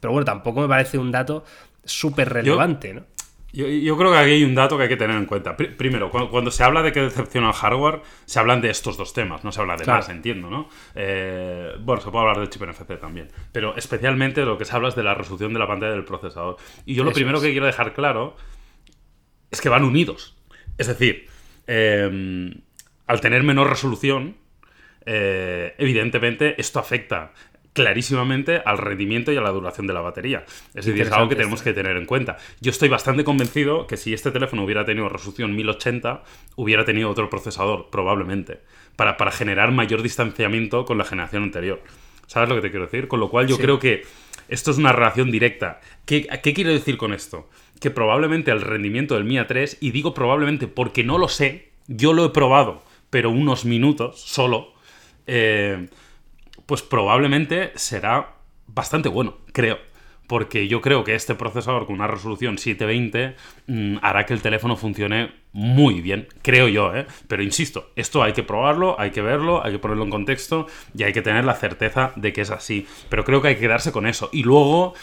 [0.00, 1.44] Pero bueno, tampoco me parece un dato
[1.84, 3.04] súper relevante, ¿no?
[3.52, 5.56] Yo, creo que aquí hay un dato que hay que tener en cuenta.
[5.56, 9.42] primero, cuando, se habla de que decepciona el hardware, se hablan de estos dos temas,
[9.42, 10.68] no se habla de más, entiendo, ¿no?
[10.94, 14.88] Eh, bueno, se puede hablar del chip NFC también, pero especialmente lo que se habla
[14.88, 16.56] es de la resolución de la pantalla del procesador.
[16.86, 18.36] Y yo lo primero que quiero dejar claro
[19.50, 20.36] es que van unidos.
[20.78, 21.26] Es decir,
[21.66, 22.54] em,
[23.06, 24.36] al tener menor resolución,
[25.06, 27.32] eh, evidentemente esto afecta
[27.72, 30.44] clarísimamente al rendimiento y a la duración de la batería.
[30.74, 32.36] Es decir, es algo que tenemos que tener en cuenta.
[32.60, 36.22] Yo estoy bastante convencido que si este teléfono hubiera tenido resolución 1080,
[36.56, 38.60] hubiera tenido otro procesador, probablemente,
[38.96, 41.80] para, para generar mayor distanciamiento con la generación anterior.
[42.26, 43.08] ¿Sabes lo que te quiero decir?
[43.08, 44.02] Con lo cual yo creo que
[44.48, 45.80] esto es una relación directa.
[46.06, 47.48] ¿Qué, ¿Qué quiero decir con esto?
[47.80, 52.12] Que probablemente el rendimiento del Mia 3, y digo probablemente porque no lo sé, yo
[52.12, 54.74] lo he probado, pero unos minutos solo,
[55.26, 55.88] eh,
[56.70, 58.36] pues probablemente será
[58.68, 59.80] bastante bueno, creo.
[60.28, 63.34] Porque yo creo que este procesador con una resolución 720
[63.66, 67.08] mm, hará que el teléfono funcione muy bien, creo yo, ¿eh?
[67.26, 71.02] Pero insisto, esto hay que probarlo, hay que verlo, hay que ponerlo en contexto y
[71.02, 72.86] hay que tener la certeza de que es así.
[73.08, 74.30] Pero creo que hay que quedarse con eso.
[74.32, 74.94] Y luego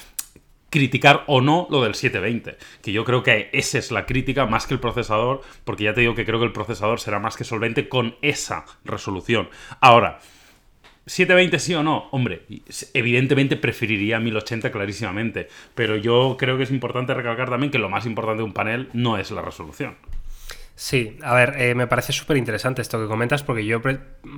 [0.69, 4.67] criticar o no lo del 720, que yo creo que esa es la crítica más
[4.67, 7.43] que el procesador, porque ya te digo que creo que el procesador será más que
[7.43, 9.49] solvente con esa resolución.
[9.81, 10.19] Ahora,
[11.07, 12.41] 720 sí o no, hombre,
[12.93, 18.05] evidentemente preferiría 1080 clarísimamente, pero yo creo que es importante recalcar también que lo más
[18.05, 19.95] importante de un panel no es la resolución.
[20.79, 23.81] Sí, a ver, eh, me parece súper interesante esto que comentas porque yo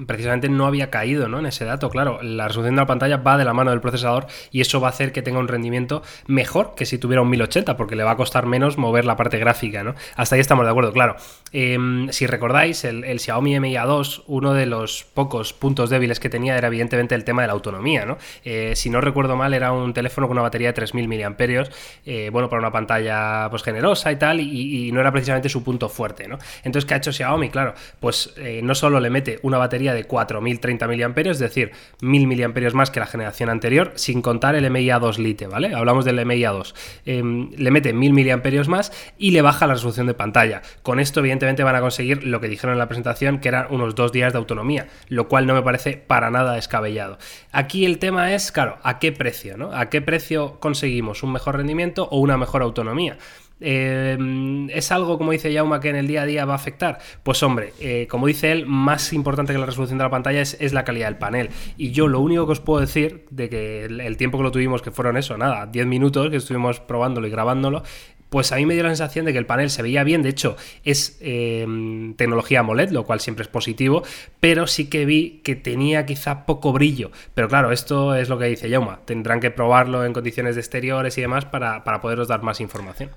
[0.07, 1.37] precisamente no había caído ¿no?
[1.39, 1.89] en ese dato.
[1.89, 4.87] Claro, la resolución de la pantalla va de la mano del procesador y eso va
[4.87, 8.11] a hacer que tenga un rendimiento mejor que si tuviera un 1080 porque le va
[8.11, 9.83] a costar menos mover la parte gráfica.
[9.83, 9.95] ¿no?
[10.15, 11.17] Hasta ahí estamos de acuerdo, claro.
[11.51, 16.57] Em, si recordáis, el, Xiaomi Mi A2, uno de los pocos puntos débiles que tenía
[16.57, 18.05] era evidentemente el tema de la autonomía.
[18.05, 18.17] ¿no?
[18.45, 21.69] Eh, si no recuerdo mal, era un teléfono con una batería de 3.000 mAh,
[22.05, 25.89] eh, bueno, para una pantalla pues, generosa y tal, y no era precisamente su punto
[25.89, 26.28] fuerte.
[26.63, 27.49] Entonces, ¿qué ha hecho Xiaomi?
[27.49, 32.53] Claro, pues eh, no solo le mete una batería de 4.030 mAh, es decir, 1.000
[32.53, 35.73] mAh más que la generación anterior, sin contar el MIA2 Lite, ¿vale?
[35.73, 36.73] Hablamos del MIA2.
[37.05, 40.61] Em, le mete 1.000 mAh más y le baja la resolución de pantalla.
[40.83, 43.95] Con esto, evidentemente, van a conseguir lo que dijeron en la presentación, que eran unos
[43.95, 47.17] dos días de autonomía, lo cual no me parece para nada descabellado.
[47.51, 49.57] Aquí el tema es, claro, ¿a qué precio?
[49.57, 49.71] ¿no?
[49.73, 53.17] ¿A qué precio conseguimos un mejor rendimiento o una mejor autonomía?
[53.61, 56.99] Em, ¿Es algo, como dice Yauma, que en el día a día va a afectar?
[57.23, 60.73] Pues hombre, eh, como dice él, más importante que la resolución de la pantalla es,
[60.73, 61.49] la calidad del panel.
[61.77, 64.81] Y yo lo único que os puedo decir, de que el, tiempo que lo tuvimos,
[64.81, 67.83] que fueron eso, nada, 10 minutos que estuvimos probándolo y grabándolo,
[68.29, 70.29] pues a mí me dio la sensación de que el panel se veía bien, de
[70.29, 74.03] hecho es em, tecnología AMOLED, lo cual siempre es positivo,
[74.39, 77.09] pero sí que vi que tenía quizá poco brillo.
[77.33, 81.17] Pero claro, esto es lo que dice Yauma, tendrán que probarlo en condiciones de exteriores
[81.17, 83.09] y demás para, para poderos dar más información.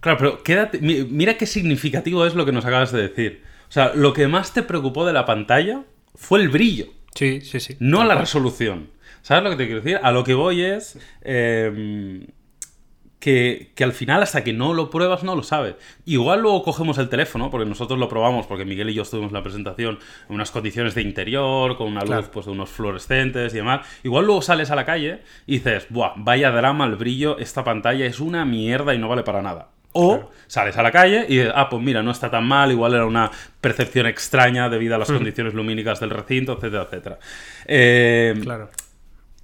[0.00, 3.42] Claro, pero quédate, mira qué significativo es lo que nos acabas de decir.
[3.68, 5.82] O sea, lo que más te preocupó de la pantalla
[6.14, 6.86] fue el brillo.
[7.14, 7.76] Sí, sí, sí.
[7.80, 8.90] No la resolución.
[9.22, 10.00] ¿Sabes lo que te quiero decir?
[10.02, 10.98] A lo que voy es...
[11.22, 12.26] Em,
[13.20, 15.76] que, al final hasta que no lo pruebas no lo sabes.
[16.06, 19.34] Igual luego cogemos el teléfono, porque nosotros lo probamos, porque Miguel y yo estuvimos en
[19.34, 23.56] la presentación en unas condiciones de interior, con una luz pues, de unos fluorescentes y
[23.56, 23.86] demás.
[24.02, 28.06] Igual luego sales a la calle y dices, Buah, vaya drama el brillo, esta pantalla
[28.06, 29.68] es una mierda y no vale para nada.
[29.92, 32.94] O sales a la calle y dices, ah, pues mira, no está tan mal, igual
[32.94, 37.18] era una percepción extraña debido a las condiciones lumínicas del recinto, etcétera, etcétera.
[37.66, 38.70] Eh, claro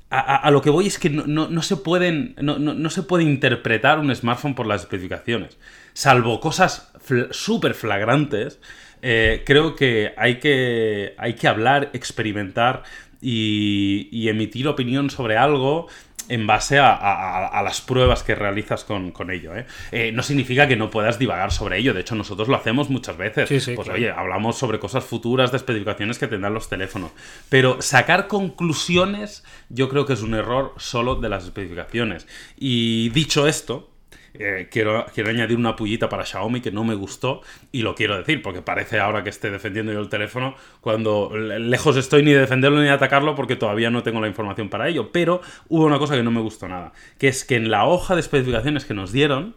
[0.09, 2.35] a, lo que voy es que no, se pueden.
[2.41, 5.59] No, se puede interpretar un smartphone por las especificaciones.
[5.93, 6.93] Salvo cosas
[7.31, 8.61] súper flagrantes.
[9.03, 12.83] Eh, creo que hay, que hay que hablar, experimentar
[13.21, 15.87] y, y, emitir opinión sobre algo
[16.29, 19.57] en base a, las pruebas que realizas con, ello.
[19.57, 19.67] ¿eh?
[19.93, 20.13] ¿eh?
[20.13, 23.49] no significa que no puedas divagar sobre ello, de hecho nosotros lo hacemos muchas veces.
[23.75, 27.13] pues oye, hablamos sobre cosas futuras de especificaciones que tendrán los teléfonos.
[27.49, 32.27] Pero sacar conclusiones yo creo que es un error solo de las especificaciones.
[32.57, 33.96] Y dicho esto,
[34.39, 38.17] eh, quiero, quiero añadir una pullita para Xiaomi que no me gustó y lo quiero
[38.17, 42.41] decir porque parece ahora que esté defendiendo yo el teléfono cuando lejos estoy ni de
[42.41, 45.13] defenderlo ni de atacarlo porque todavía no tengo la información para ello.
[45.13, 48.15] Pero hubo una cosa que no me gustó nada, que es que en la hoja
[48.15, 49.55] de especificaciones que nos dieron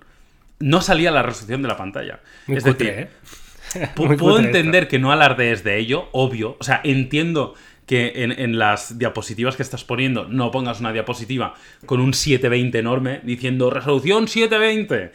[0.59, 2.19] no salía la resolución de la pantalla.
[2.47, 3.09] es decir, ¿eh?
[3.95, 6.57] puedo entender que no alardees de ello, obvio.
[6.59, 7.55] O sea, entiendo
[7.89, 11.55] que en, las diapositivas que estás poniendo no pongas una diapositiva
[11.87, 15.11] con un 720 enorme diciendo resolución 720,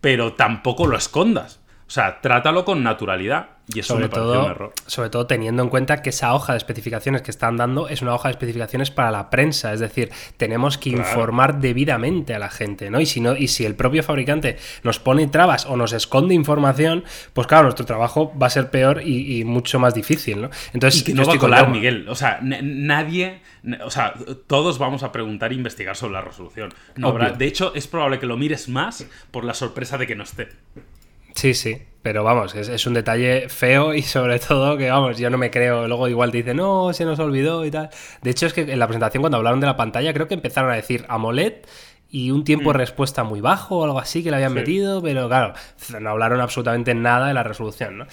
[0.00, 1.60] pero tampoco lo escondas.
[1.88, 3.53] O sea, trátalo con naturalidad.
[3.72, 4.72] Y eso sobre me todo, un error.
[4.86, 8.14] Sobre todo teniendo en cuenta que esa hoja de especificaciones que están dando es una
[8.14, 9.72] hoja de especificaciones para la prensa.
[9.72, 13.00] Es decir, tenemos que informar debidamente a la gente, ¿no?
[13.00, 17.04] Y si no, y si el propio fabricante nos pone trabas o nos esconde información,
[17.32, 20.50] pues claro, nuestro trabajo va a ser peor y, mucho más difícil, ¿no?
[20.72, 22.08] Entonces, y que no va a colar, Miguel.
[22.08, 23.40] O sea, nadie.
[23.84, 24.14] O sea,
[24.46, 26.74] todos vamos a preguntar e investigar sobre la resolución.
[26.96, 30.24] No de hecho, es probable que lo mires más por la sorpresa de que no
[30.24, 30.48] esté.
[31.34, 35.38] Sí, sí, pero vamos, es, un detalle feo y sobre todo que, vamos, yo no
[35.38, 35.88] me creo.
[35.88, 37.90] Luego igual te dicen, no, se nos olvidó y tal.
[38.22, 40.70] De hecho, es que en la presentación cuando hablaron de la pantalla creo que empezaron
[40.70, 41.54] a decir AMOLED
[42.10, 42.78] y un tiempo de mm.
[42.78, 45.54] respuesta muy bajo o algo así que le habían metido, pero claro,
[46.00, 48.06] no hablaron absolutamente nada de la resolución, ¿no?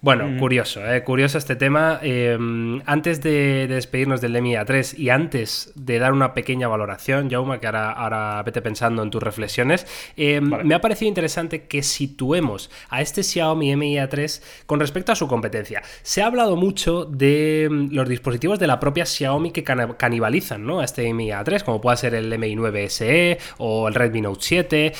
[0.00, 0.38] Bueno, mm.
[0.38, 1.02] curioso, ¿eh?
[1.02, 1.98] curioso este tema.
[2.02, 7.58] Em, antes de, despedirnos del Mi A3 y antes de dar una pequeña valoración, Jauma,
[7.58, 12.70] que ahora, ahora vete pensando en tus reflexiones, em, me ha parecido interesante que situemos
[12.90, 15.82] a este Xiaomi Mi A3 con respecto a su competencia.
[16.02, 20.78] Se ha hablado mucho de em, los dispositivos de la propia Xiaomi que canibalizan ¿no?
[20.78, 24.38] a este Mi A3, como pueda ser el Mi 9 SE o el Redmi Note
[24.42, 24.92] 7,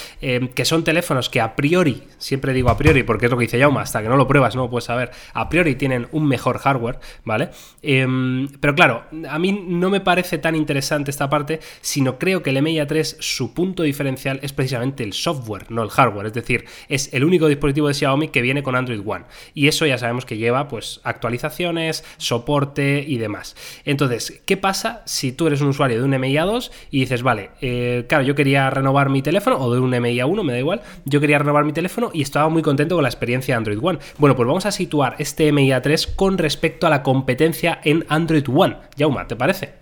[0.53, 3.61] que son teléfonos que a priori, siempre digo a priori porque es lo que dice
[3.61, 6.98] Jauma, hasta que no lo pruebas no puedes ver, a priori tienen un mejor hardware,
[7.24, 7.51] ¿vale?
[7.83, 12.51] Em, pero claro, a mí no me parece tan interesante esta parte, sino creo que
[12.51, 16.27] el MIA 3, su punto diferencial es precisamente el software, no el hardware.
[16.27, 19.24] Es decir, es el único dispositivo de Xiaomi que viene con Android One.
[19.55, 23.57] Y eso ya sabemos que lleva pues actualizaciones, soporte y demás.
[23.85, 27.51] Entonces, ¿qué pasa si tú eres un usuario de un MIA 2 y dices, vale,
[27.61, 30.83] eh, claro, yo quería renovar mi teléfono, o de un MIA 1, me da igual,
[31.05, 33.98] yo quería renovar mi teléfono y estaba muy contento con la experiencia de Android One.
[34.18, 38.47] Bueno, pues vamos a situar este MIA 3 con respecto a la competencia en Android
[38.49, 38.77] One.
[38.97, 39.75] Yauma, ¿te parece?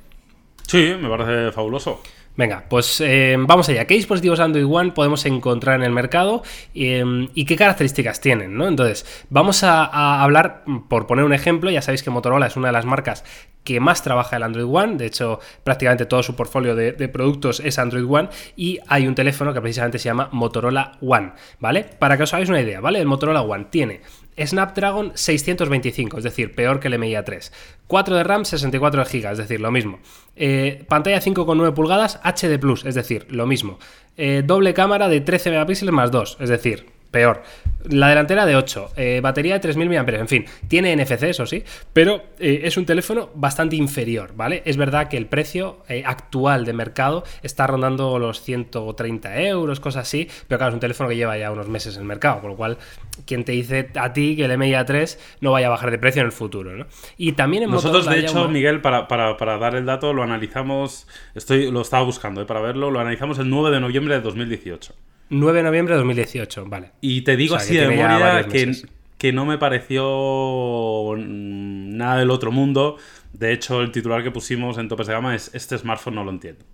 [0.66, 2.00] Sí, me parece fabuloso.
[2.36, 3.86] Venga, pues eh, vamos allá.
[3.86, 6.42] ¿Qué dispositivos Android One podemos encontrar en el mercado
[6.74, 8.56] eh, y qué características tienen?
[8.56, 8.68] ¿no?
[8.68, 12.72] Entonces, vamos a, hablar, por poner un ejemplo, ya sabéis que Motorola es una de
[12.72, 13.24] las marcas
[13.64, 17.58] que más trabaja el Android One, de hecho prácticamente todo su portfolio de, de, productos
[17.58, 21.84] es Android One y hay un teléfono que precisamente se llama Motorola One, ¿vale?
[21.98, 23.00] Para que os hagáis una idea, ¿vale?
[23.00, 24.02] El Motorola One tiene
[24.44, 27.52] Snapdragon 625, es decir, peor que el MIA 3.
[27.86, 29.98] 4 de RAM, 64 GB, es decir, lo mismo.
[30.34, 33.78] Eh, pantalla 5,9 pulgadas, HD Plus, es decir, lo mismo.
[34.16, 37.42] Eh, doble cámara de 13 megapíxeles más 2, es decir, peor.
[37.88, 41.62] La delantera de 8, eh, batería de 3.000 mAh, en fin, tiene NFC, eso sí,
[41.92, 44.62] pero eh, es un teléfono bastante inferior, ¿vale?
[44.64, 50.02] Es verdad que el precio eh, actual de mercado está rondando los 130 euros, cosas
[50.02, 52.50] así, pero claro, es un teléfono que lleva ya unos meses en el mercado, por
[52.50, 52.78] lo cual,
[53.24, 56.22] quien te dice a ti que el MIA 3 no vaya a bajar de precio
[56.22, 56.86] en el futuro, ¿no?
[57.16, 61.70] Y también en Nosotros, de hecho, Miguel, para, para, dar el dato, lo analizamos, estoy,
[61.70, 64.92] lo estaba buscando para verlo, lo analizamos el 9 de noviembre de 2018.
[65.28, 66.92] 9 de noviembre de 2018, vale.
[67.00, 68.72] Y te digo así de memoria que,
[69.18, 72.96] que, no me pareció nada del otro mundo.
[73.32, 76.30] De hecho, el titular que pusimos en topes de gama es Este smartphone no lo
[76.30, 76.64] entiendo.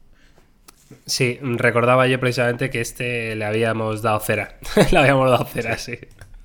[1.07, 4.59] Sí, recordaba yo precisamente que este le habíamos dado cera.
[4.93, 5.99] le habíamos dado cera, sí.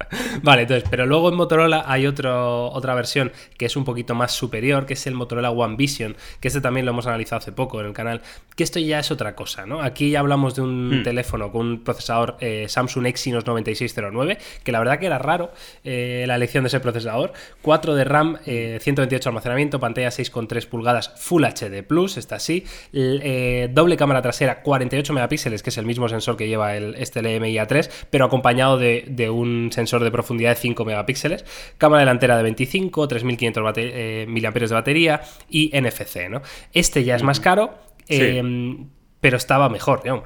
[0.44, 4.32] vale, entonces, pero luego en Motorola hay otro, otra versión que es un poquito más
[4.32, 7.80] superior, que es el Motorola One Vision, que este también lo hemos analizado hace poco
[7.80, 8.22] en el canal,
[8.56, 9.82] que esto ya es otra cosa, ¿no?
[9.82, 11.04] Aquí ya hablamos de un hmm.
[11.04, 15.52] teléfono con un procesador eh, Samsung Exynos 9609, que la verdad que era raro
[15.84, 21.14] eh, la elección de ese procesador, 4 de RAM, 128 de almacenamiento, pantalla 6,3 pulgadas
[21.18, 26.38] Full HD Plus, está así, doble cámara trasera 48 megapíxeles, que es el mismo sensor
[26.38, 30.86] que lleva el, este LMIA3, pero acompañado de, de un sensor de profundidad de 5
[30.86, 31.46] megapíxeles,
[31.78, 36.42] cámara delantera de 25, 3500 eh, mAh de batería y NFC, ¿no?
[36.74, 38.90] Este ya es más caro, em,
[39.22, 40.26] pero estaba mejor, digamos.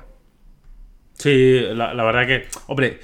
[1.13, 2.99] Sí, la, verdad que, hombre,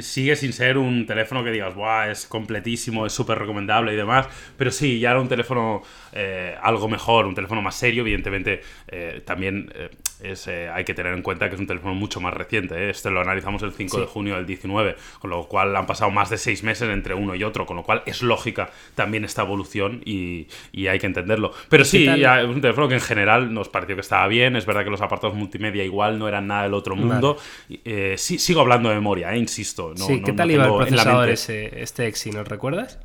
[0.00, 4.26] sigue sin ser un teléfono que digas, Buah, es completísimo, es súper recomendable y demás,
[4.56, 9.22] pero sí, ya era un teléfono eh, algo mejor, un teléfono más serio, evidentemente eh,
[9.24, 9.72] también
[10.22, 13.20] eh, hay que tener en cuenta que es un teléfono mucho más reciente, este lo
[13.20, 16.62] analizamos el 5 de junio del 19, con lo cual han pasado más de seis
[16.62, 20.48] meses entre uno y otro, con lo cual es lógica también esta evolución y,
[20.88, 21.52] hay que entenderlo.
[21.68, 24.84] Pero sí, es un teléfono que en general nos pareció que estaba bien, es verdad
[24.84, 27.38] que los apartados multimedia igual no eran nada del otro mundo,
[27.84, 29.94] eh, sí, sigo hablando de memoria, eh, insisto.
[29.96, 32.98] No, sí, ¿qué tal iba el procesador ese, este Exynos, recuerdas?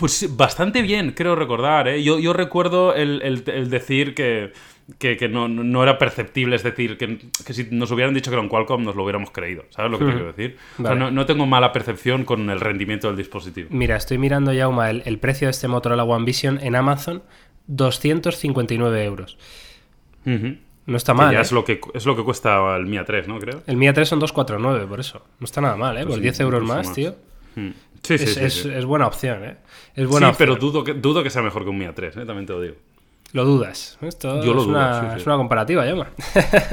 [0.00, 1.86] Pues bastante bien, creo recordar.
[1.86, 2.02] ¿eh?
[2.02, 4.50] Yo, yo recuerdo el, decir que,
[4.98, 7.18] que, no, no, era perceptible, es decir, que,
[7.52, 9.64] si nos hubieran dicho que era un Qualcomm nos lo hubiéramos creído.
[9.70, 10.56] ¿Sabes lo que quiero decir?
[10.78, 13.68] no, tengo mala percepción con el rendimiento del dispositivo.
[13.70, 17.22] Mira, estoy mirando ya el, el precio de este Motorola One Vision en Amazon,
[17.66, 19.38] 259 euros.
[20.86, 21.34] No está mal.
[21.34, 21.40] ¿eh?
[21.40, 23.38] es, lo que, es lo que cuesta el Mia 3, ¿no?
[23.38, 23.62] Creo.
[23.66, 25.22] El Mia 3 son 249, por eso.
[25.38, 26.02] No está nada mal, ¿eh?
[26.02, 27.14] Pues por 10 euros más, tío.
[27.54, 27.70] Hmm.
[28.02, 29.56] Sí, sí, es, sí, es, buena opción, ¿eh?
[29.94, 32.26] Es buena sí, pero dudo que, dudo que sea mejor que un Mia 3, ¿eh?
[32.26, 32.76] también te lo digo.
[33.32, 33.98] Lo dudas.
[34.00, 36.08] Esto Yo lo es, dudo, una, es una comparativa, llama.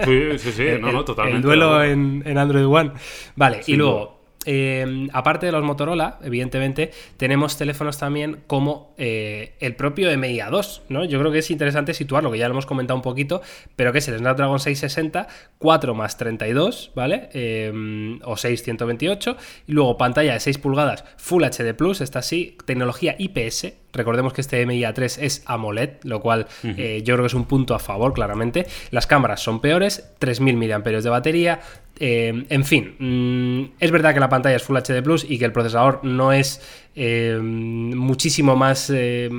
[0.05, 1.37] Sí, sí, sí, no, no, totalmente.
[1.37, 2.91] El duelo en, en Android One.
[3.35, 4.16] Vale, y luego,
[4.49, 11.03] Em, aparte de los Motorola, evidentemente, tenemos teléfonos también como eh, el propio MIA2, ¿no?
[11.03, 13.41] Yo creo que es interesante situarlo, que ya lo hemos comentado un poquito,
[13.75, 17.27] pero que es el Snapdragon 660, 4 más 32, ¿vale?
[17.33, 19.35] Em, o 628,
[19.67, 24.41] y luego pantalla de 6 pulgadas Full HD Plus, está así, tecnología IPS, Recordemos que
[24.41, 28.13] este MIA3 es AMOLED, lo cual eh, yo creo que es un punto a favor,
[28.13, 28.67] claramente.
[28.91, 31.61] Las cámaras son peores, 3.000 mAh de batería,
[31.99, 35.45] eh, en fin, mm, es verdad que la pantalla es Full HD Plus y que
[35.45, 36.61] el procesador no es
[36.95, 39.29] eh, muchísimo más eh,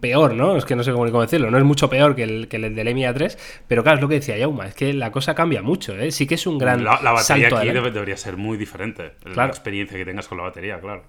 [0.00, 0.56] peor, ¿no?
[0.56, 2.94] Es que no sé cómo, decirlo, no es mucho peor que el, que el del
[2.94, 5.96] Mi A3, pero claro, es lo que decía Yauma, es que la cosa cambia mucho,
[5.98, 6.10] ¿eh?
[6.10, 6.84] Sí que es un gran.
[6.84, 11.04] La, batería aquí debería ser muy diferente, la experiencia que tengas con la batería, claro.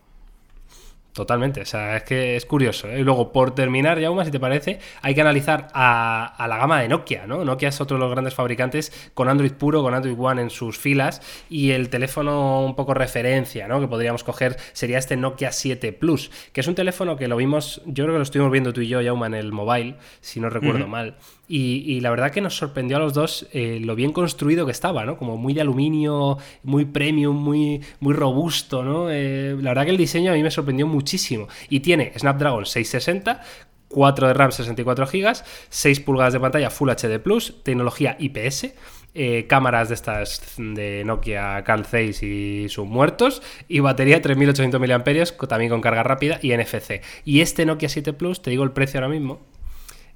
[1.13, 2.89] Totalmente, o sea, es que es curioso.
[2.89, 3.01] ¿eh?
[3.01, 6.87] Y luego, por terminar, Yauma, si te parece, hay que analizar a, la gama de
[6.87, 7.45] Nokia, ¿no?
[7.45, 10.79] Nokia es otro de los grandes fabricantes con Android puro, con Android One en sus
[10.79, 11.21] filas,
[11.51, 13.79] y el teléfono un poco referencia, ¿no?
[13.79, 17.83] Que podríamos coger sería este Nokia 7 Plus, que es un teléfono que lo vimos,
[17.85, 20.49] yo creo que lo estuvimos viendo tú y yo, Yauma, en el mobile, si no
[20.49, 21.17] recuerdo mal.
[21.47, 25.05] Y, la verdad que nos sorprendió a los dos eh, lo bien construido que estaba,
[25.05, 25.17] ¿no?
[25.17, 29.11] Como muy de aluminio, muy premium, muy, muy robusto, ¿no?
[29.11, 31.47] Eh, la verdad que el diseño a mí me sorprendió muchísimo.
[31.69, 33.41] Y tiene Snapdragon 660,
[33.89, 38.73] 4 de RAM, 64 GB, 6 pulgadas de pantalla Full HD Plus, tecnología IPS.
[39.15, 45.47] Eh, cámaras de estas de Nokia Cal 6 y sus muertos y batería 3800 mAh
[45.47, 47.03] también con carga rápida y NFC.
[47.23, 49.39] Y este Nokia 7 Plus, te digo el precio ahora mismo,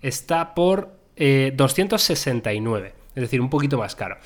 [0.02, 4.18] está por 269, eh, es decir, un poquito más caro.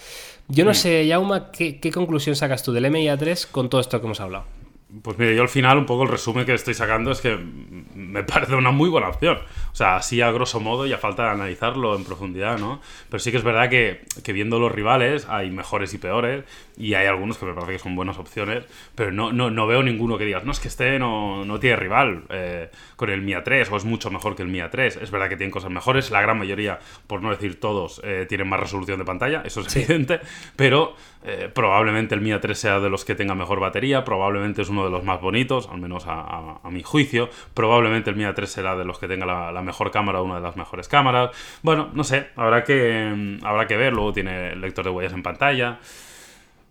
[0.48, 4.06] Yo no sé, Yauma, ¿qué, ¿qué, conclusión sacas tú del MIA3 con todo esto que
[4.06, 4.61] hemos hablado?
[5.02, 7.38] Pues mire, yo al final un poco el resumen que estoy sacando es que
[7.96, 9.38] me parece una muy buena opción.
[9.72, 12.82] O sea, así a grosso modo ya falta analizarlo en profundidad, ¿no?
[13.10, 16.44] Pero sí que es verdad que, que viendo los rivales hay mejores y peores
[16.82, 18.66] y hay algunos que me parece que son buenas opciones,
[18.96, 21.76] pero no, no, no veo ninguno que digas, no, es que este no, no tiene
[21.76, 24.98] rival eh, con el Mia 3 o es mucho mejor que el Mia 3.
[24.98, 28.50] Es verdad que tienen cosas mejores, la gran mayoría, por no decir todos, eh, tienen
[28.50, 30.22] más resolución de pantalla, eso es evidente,
[30.56, 34.70] pero eh, probablemente el Mia 3 sea de los que tenga mejor batería, probablemente es
[34.70, 37.30] uno de los más bonitos, al menos a, mi juicio.
[37.54, 40.56] Probablemente el Mia 3 será de los que tenga la, mejor cámara, una de las
[40.56, 41.30] mejores cámaras.
[41.62, 43.94] Bueno, no sé, habrá que, habrá que ver.
[43.94, 45.80] Luego tiene lector de huellas en pantalla.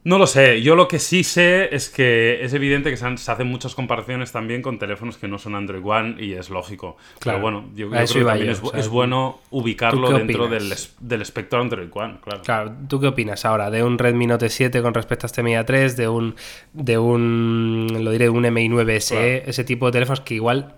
[0.03, 3.47] No lo sé, yo lo que sí sé es que es evidente que se, hacen
[3.47, 6.97] muchas comparaciones también con teléfonos que no son Android One y es lógico.
[7.19, 7.39] Claro.
[7.39, 12.19] Pero bueno, yo, creo que también es, bueno ubicarlo dentro del, del, espectro Android One,
[12.23, 12.43] claro.
[12.43, 15.53] Claro, ¿tú qué opinas ahora de un Redmi Note 7 con respecto a este Mi
[15.53, 16.35] A3, de un,
[16.73, 20.77] de un, lo diré, un MI 9 SE, ese tipo de teléfonos que igual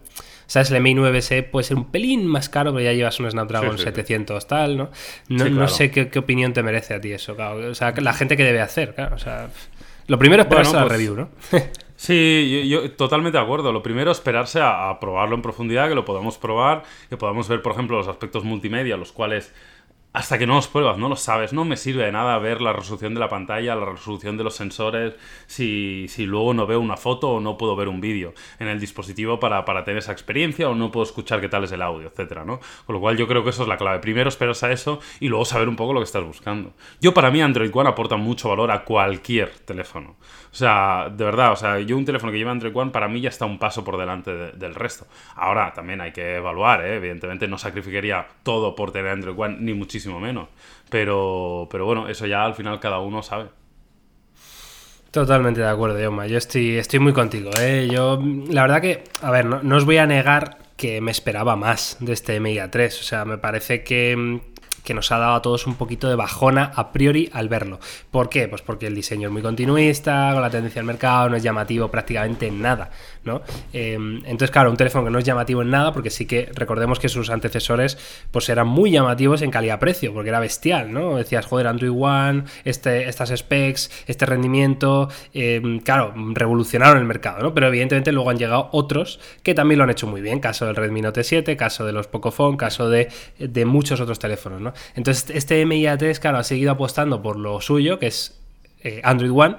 [0.53, 0.71] ¿Sabes?
[0.71, 4.47] El Mi 9S puede ser un pelín más caro, pero ya llevas un Snapdragon 700
[4.47, 4.91] tal, ¿no?
[5.31, 7.71] No, no sé qué, opinión te merece a ti eso, claro.
[7.71, 9.17] O sea, la gente que debe hacer, claro.
[9.17, 9.48] O sea,
[10.09, 11.31] Lo primero es la pues review, ¿no?
[11.96, 13.73] sí, yo, totalmente de acuerdo.
[13.73, 17.63] Lo primero es esperarse a, probarlo en profundidad, que lo podamos probar, que podamos ver,
[17.63, 19.55] por ejemplo, los aspectos multimedia, los cuales
[20.13, 21.52] hasta que no los pruebas, no lo sabes.
[21.52, 24.54] No me sirve de nada ver la resolución de la pantalla, la resolución de los
[24.54, 25.15] sensores,
[25.46, 28.79] si, si luego no veo una foto o no puedo ver un vídeo en el
[28.79, 32.08] dispositivo para, para, tener esa experiencia o no puedo escuchar qué tal es el audio,
[32.08, 32.60] etcétera, ¿no?
[32.87, 34.00] Con lo cual yo creo que eso es la clave.
[34.00, 36.73] Primero esperas a eso y luego saber un poco lo que estás buscando.
[37.00, 40.17] Yo para mí Android One aporta mucho valor a cualquier teléfono.
[40.53, 43.23] O sea, de verdad, o sea, yo un teléfono que lleva Android One para mí
[43.23, 45.07] ya está un paso por delante del resto.
[45.35, 46.96] Ahora también hay que evaluar, ¿eh?
[46.96, 50.48] evidentemente no sacrificaría todo por tener Android One, ni muchísimo menos.
[50.90, 53.46] Pero, pero bueno, eso ya al final cada uno sabe.
[55.11, 56.27] Totalmente de acuerdo, Yoma.
[56.27, 57.50] Yo estoy, estoy muy contigo.
[57.59, 57.88] ¿eh?
[57.90, 61.57] Yo, la verdad que, a ver, no, no os voy a negar que me esperaba
[61.57, 63.00] más de este Media 3.
[63.00, 64.40] O sea, me parece que,
[64.85, 67.79] que nos ha dado a todos un poquito de bajona a priori al verlo.
[68.11, 68.49] ¿Por qué?
[68.49, 71.89] Pues porque el diseño es muy continuista, con la tendencia del mercado, no es llamativo
[71.89, 72.91] prácticamente en nada,
[73.25, 73.43] ¿no?
[73.73, 76.99] Em, entonces, claro, un teléfono que no es llamativo en nada, porque sí que recordemos
[76.99, 77.99] que sus antecesores
[78.31, 81.17] pues eran muy llamativos en calidad-precio, porque era bestial, ¿no?
[81.17, 87.55] Decías, joder, Android One, este, estas specs, este rendimiento, em, claro, revolucionaron el mercado, ¿no?
[87.55, 90.77] Pero evidentemente luego han llegado otros que también lo han hecho muy bien, caso del
[90.77, 93.09] Redmi Note 7, caso de los Pocophone, caso de
[93.65, 94.71] muchos otros teléfonos, ¿no?
[94.94, 98.40] Entonces, este MIA3, claro, ha seguido apostando por lo suyo, que es
[98.83, 99.56] eh, Android One,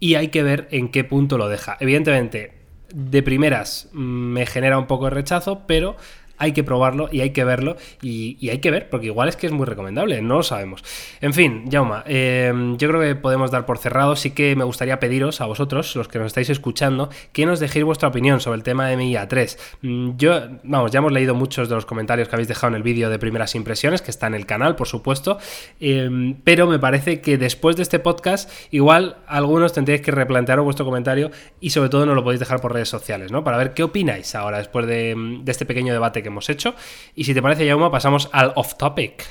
[0.00, 1.76] y hay que ver en qué punto lo deja.
[1.80, 2.62] Evidentemente,
[2.94, 5.96] de primeras mm, me genera un poco de rechazo, pero
[6.42, 9.46] hay que probarlo y hay que verlo y, hay que ver, porque igual es que
[9.46, 10.82] es muy recomendable, no lo sabemos.
[11.20, 14.16] En fin, Jauma, em, yo creo que podemos dar por cerrado.
[14.16, 17.84] Sí que me gustaría pediros a vosotros, los que nos estáis escuchando, que nos dejéis
[17.84, 19.76] vuestra opinión sobre el tema de MIA 3.
[19.82, 22.82] Mm, yo, vamos, ya hemos leído muchos de los comentarios que habéis dejado en el
[22.82, 25.38] vídeo de primeras impresiones, que está en el canal, por supuesto,
[25.78, 30.84] em, pero me parece que después de este podcast, igual algunos tendréis que replantearos vuestro
[30.84, 31.30] comentario
[31.60, 33.44] y sobre todo nos lo podéis dejar por redes sociales, ¿no?
[33.44, 36.74] Para ver qué opináis ahora después de, de este pequeño debate que hemos hecho.
[37.14, 39.24] Y si te parece, Yauma, pasamos al off topic.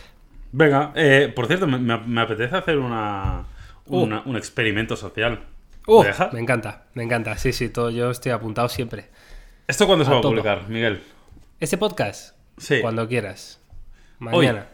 [0.53, 3.45] Venga, eh, por cierto, me, apetece hacer una,
[3.87, 4.03] uh.
[4.25, 5.41] un experimento social.
[5.87, 7.37] Uh, me encanta, me encanta.
[7.37, 9.09] Sí, sí, todo, yo estoy apuntado siempre.
[9.67, 11.01] ¿Esto cuándo se va a publicar, Miguel?
[11.59, 12.35] ¿Este podcast?
[12.57, 12.81] Sí.
[12.81, 13.61] Cuando quieras.
[14.19, 14.67] Mañana.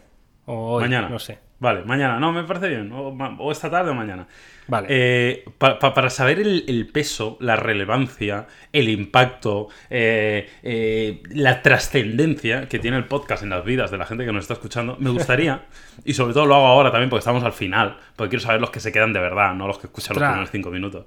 [0.44, 1.08] O hoy, Mañana.
[1.08, 1.38] No sé.
[1.60, 2.20] Vale, mañana.
[2.20, 2.92] No, me parece bien.
[2.92, 4.28] O, esta tarde o mañana.
[4.68, 4.86] Vale.
[4.90, 12.96] Eh, para saber el, peso, la relevancia, el impacto, eh, eh, la trascendencia que tiene
[12.96, 15.66] el podcast en las vidas de la gente que nos está escuchando, me gustaría,
[16.04, 18.70] y sobre todo lo hago ahora también porque estamos al final, porque quiero saber los
[18.70, 21.06] que se quedan de verdad, no los que escuchan los primeros cinco minutos,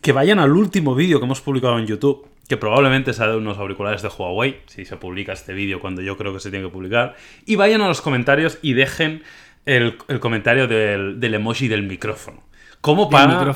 [0.00, 3.58] que vayan al último vídeo que hemos publicado en YouTube que probablemente sea de unos
[3.58, 6.72] auriculares de Huawei, si se publica este vídeo cuando yo creo que se tiene que
[6.72, 9.22] publicar, y vayan a los comentarios y dejen
[9.66, 12.44] el, comentario del, emoji del micrófono.
[12.80, 13.54] ¿Cómo para...?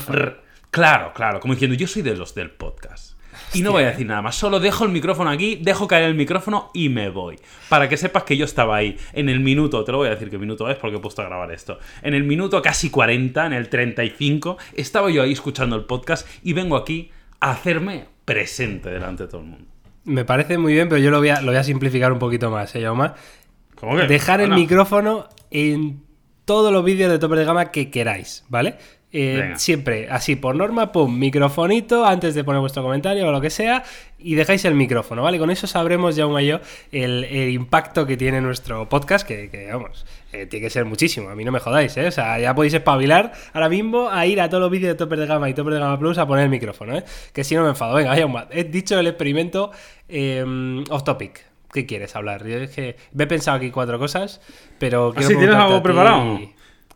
[0.71, 3.15] Claro, claro, como diciendo, yo soy de los del podcast.
[3.53, 6.15] Y no voy a decir nada más, solo dejo el micrófono aquí, dejo caer el
[6.15, 7.37] micrófono y me voy.
[7.69, 10.31] Para que sepas que yo estaba ahí en el minuto, te lo voy a decir
[10.31, 11.81] qué minuto es porque he puesto a grabar esto.
[12.03, 16.53] En el minuto casi 40, en el 35, estaba yo ahí escuchando el podcast y
[16.53, 19.67] vengo aquí a hacerme presente delante de todo el mundo.
[20.05, 22.51] Me parece muy bien, pero yo lo voy a, lo voy a simplificar un poquito
[22.51, 23.15] más, ¿eh, Yauma?
[23.81, 24.07] ¿Cómo que?
[24.07, 26.03] Dejar el micrófono en
[26.45, 28.77] todos los vídeos de tope de gama que queráis, ¿vale?
[29.13, 33.51] Eh, siempre, así por norma, pum, microfonito antes de poner vuestro comentario o lo que
[33.51, 33.83] sea
[34.21, 35.37] y dejáis el micrófono, ¿vale?
[35.39, 36.61] Con eso sabremos ya un yo
[36.93, 41.45] el, impacto que tiene nuestro podcast, que, vamos, eh, tiene que ser muchísimo, a mí
[41.45, 42.07] no me jodáis, ¿eh?
[42.07, 45.17] O sea, ya podéis espabilar ahora mismo a ir a todos los vídeos de tope
[45.17, 47.03] de gama y tope de gama plus a poner el micrófono, ¿eh?
[47.33, 49.73] Que si no me enfado, venga, vaya He dicho el experimento
[50.09, 51.50] eh, off topic.
[51.73, 52.47] ¿Qué quieres hablar?
[52.47, 54.41] Yo es que me he pensado aquí cuatro cosas,
[54.79, 55.13] pero...
[55.17, 56.39] ¿Ah, tienes algo preparado?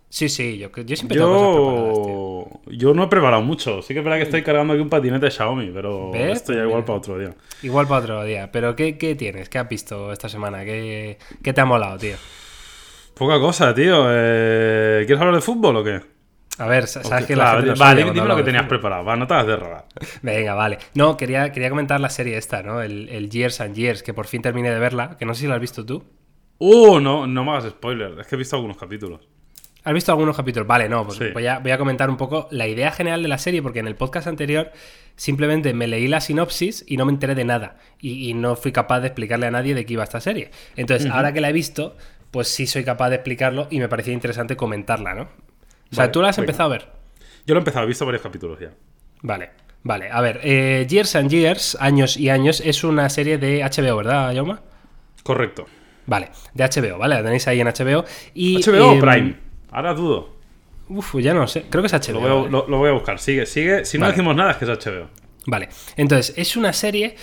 [0.09, 3.83] Sí, sí, yo, yo siempre tengo cosas preparadas, Yo no he preparado mucho.
[3.83, 6.63] Sí que es verdad que estoy cargando aquí un patinete de Xiaomi, pero esto ya
[6.63, 7.35] igual para otro día.
[7.63, 8.51] Igual para otro día.
[8.53, 9.49] Pero ¿qué, qué tienes?
[9.49, 10.65] ¿Qué has visto esta semana?
[10.65, 12.17] ¿Qué, qué te ha molado, tío?
[13.15, 14.07] Poca cosa, tío.
[14.09, 16.01] Eh, ¿Quieres hablar de fútbol o qué?
[16.59, 19.57] A ver, ¿sabes que la Vale, dime lo que tenías preparado, va, no te de
[19.57, 19.87] robar.
[20.23, 20.79] Venga, vale.
[20.95, 22.81] No, quería, quería comentar la serie esta, ¿no?
[22.81, 25.47] El, el, Years and Years, que por fin terminé de verla, que no sé si
[25.49, 26.05] la has visto tú.
[26.59, 29.29] Uh, no, no me hagas spoiler, es que he visto algunos capítulos.
[29.85, 30.67] ¿Has visto algunos capítulos?
[30.67, 33.37] Vale, no, pues voy, a, voy, a, comentar un poco la idea general de la
[33.37, 34.73] serie, porque en el podcast anterior
[35.15, 37.77] simplemente me leí la sinopsis y no me enteré de nada.
[38.01, 40.51] Y, no fui capaz de explicarle a nadie de qué iba esta serie.
[40.77, 41.97] Entonces, ahora que la he visto,
[42.31, 45.29] pues sí soy capaz de explicarlo y me parecía interesante comentarla, ¿no?
[45.95, 46.89] O sea, ¿tú la has empezado a ver?
[47.47, 48.73] Yo lo he empezado, he visto varios capítulos ya.
[49.23, 49.51] Vale,
[49.83, 50.11] vale.
[50.11, 54.33] A ver, eh, Years and Years, Años y Años, es una serie de HBO, ¿verdad,
[54.33, 54.63] Yoma?
[55.23, 55.67] Correcto.
[56.07, 57.15] Vale, de HBO, ¿vale?
[57.15, 58.05] La tenéis ahí en HBO.
[58.35, 59.35] Y, ¿HBO o em, Prime?
[59.71, 60.35] Ahora dudo.
[60.89, 61.65] Uf, ya no sé.
[61.71, 62.49] Creo que es HBO.
[62.49, 63.19] Lo voy a, buscar.
[63.19, 63.85] Sigue, sigue.
[63.85, 65.09] Si no decimos nada, es que es HBO.
[65.47, 65.69] Vale.
[65.97, 67.17] Entonces, es una serie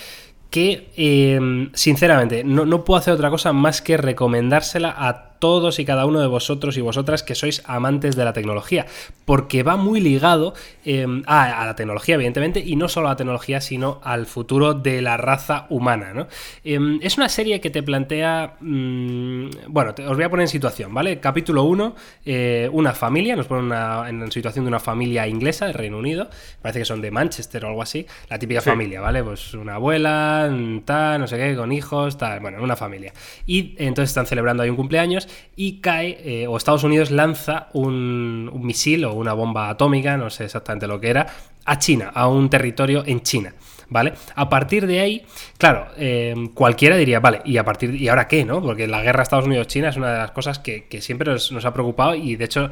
[0.49, 5.85] que, em, sinceramente, no, no puedo hacer otra cosa más que recomendársela a todos y
[5.85, 8.85] cada uno de vosotros y vosotras que sois amantes de la tecnología,
[9.25, 10.53] porque va muy ligado
[10.85, 15.01] em, a, la tecnología, evidentemente, y no solo a la tecnología, sino al futuro de
[15.01, 16.27] la raza humana.
[16.63, 20.93] Em, es una serie que te plantea, mm, bueno, os voy a poner en situación,
[20.93, 21.19] ¿vale?
[21.19, 23.75] Capítulo 1, eh, una familia, nos pone
[24.07, 26.29] en situación de una familia inglesa del Reino Unido,
[26.61, 29.23] parece que son de Manchester o algo así, la típica familia, ¿vale?
[29.23, 30.51] Pues una abuela,
[30.85, 33.11] tal, no sé qué, con hijos, tal, bueno, una familia.
[33.47, 38.49] Y entonces están celebrando ahí un cumpleaños y cae, eh, o Estados Unidos lanza un,
[38.63, 41.27] misil o una bomba atómica, no sé exactamente lo que era,
[41.65, 43.53] a China, a un territorio en China.
[43.89, 44.13] ¿Vale?
[44.35, 45.25] A partir de ahí,
[45.57, 48.61] claro, eh, cualquiera diría, vale, ¿y a partir ¿y ahora qué, no?
[48.61, 52.15] Porque la guerra Estados Unidos-China es una de las cosas que, siempre nos, ha preocupado
[52.15, 52.69] y de hecho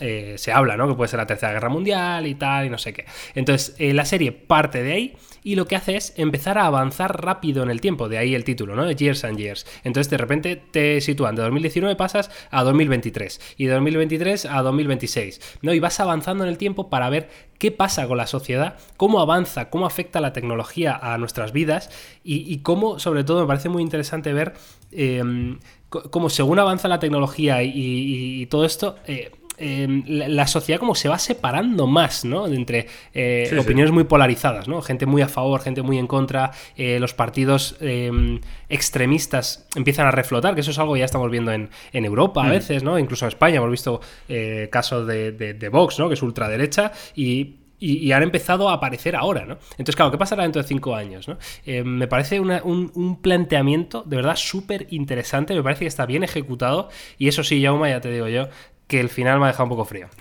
[0.00, 0.88] eh, se habla, ¿no?
[0.88, 3.04] Que puede ser la Tercera Guerra Mundial y tal, y no sé qué.
[3.36, 5.16] Entonces, la serie parte de ahí
[5.48, 8.44] y lo que hace es empezar a avanzar rápido en el tiempo, de ahí el
[8.44, 8.90] título, ¿no?
[8.90, 9.64] Years and Years.
[9.82, 15.58] Entonces de repente te sitúan, de 2019 pasas a 2023 y de 2023 a 2026,
[15.62, 15.72] ¿no?
[15.72, 19.70] Y vas avanzando en el tiempo para ver qué pasa con la sociedad, cómo avanza,
[19.70, 21.88] cómo afecta la tecnología a nuestras vidas
[22.22, 24.52] y, cómo, sobre todo, me parece muy interesante ver
[24.92, 29.30] em, cómo según avanza la tecnología y, todo esto, eh,
[29.60, 32.46] Em, la, sociedad como se va separando más, ¿no?
[32.46, 34.80] Entre eh, opiniones muy polarizadas, ¿no?
[34.82, 40.12] Gente muy a favor, gente muy en contra, eh, los partidos em, extremistas empiezan a
[40.12, 42.50] reflotar, que eso es algo que ya estamos viendo en, Europa a mm.
[42.50, 42.98] veces, ¿no?
[43.00, 46.08] Incluso en España hemos visto eh, casos de, Vox, ¿no?
[46.08, 49.56] Que es ultraderecha y y, han empezado a aparecer ahora, ¿no?
[49.72, 51.28] Entonces, claro, ¿qué pasará dentro de cinco años?
[51.28, 51.38] ¿no?
[51.84, 56.88] me parece un, planteamiento de verdad súper interesante, me parece que está bien ejecutado
[57.18, 58.48] y eso sí, Jauma, ya te digo yo,
[58.88, 60.08] que el final me ha dejado un poco frío.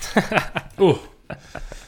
[0.79, 0.95] Uh.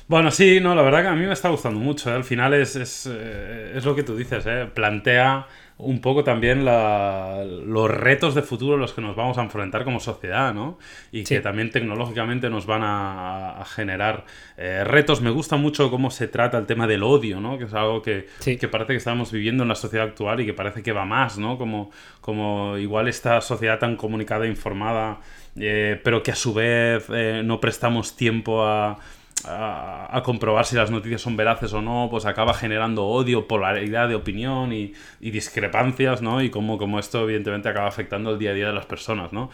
[0.08, 2.10] Bueno, sí, no, la verdad que a mí me está gustando mucho.
[2.10, 2.16] ¿eh?
[2.16, 4.68] Al final es, es, eh, es, lo que tú dices, ¿eh?
[4.74, 5.46] plantea
[5.80, 10.02] un poco también los retos de futuro a los que nos vamos a enfrentar como
[10.02, 10.78] sociedad, ¿no?
[11.10, 14.26] Y que también tecnológicamente nos van a, generar
[14.58, 15.22] eh, retos.
[15.22, 17.58] Me gusta mucho cómo se trata el tema del odio, ¿no?
[17.58, 20.54] Que es algo que, que, parece que estamos viviendo en la sociedad actual y que
[20.54, 21.58] parece que va más, ¿no?
[21.58, 25.20] Como, como igual esta sociedad tan comunicada e informada,
[25.60, 28.98] eh, pero que a su vez eh, no prestamos tiempo a
[29.46, 34.16] a, comprobar si las noticias son veraces o no, pues acaba generando odio, polaridad de
[34.16, 36.42] opinión y, discrepancias, ¿no?
[36.42, 39.50] Y como, como esto evidentemente acaba afectando el día a día de las personas, ¿no?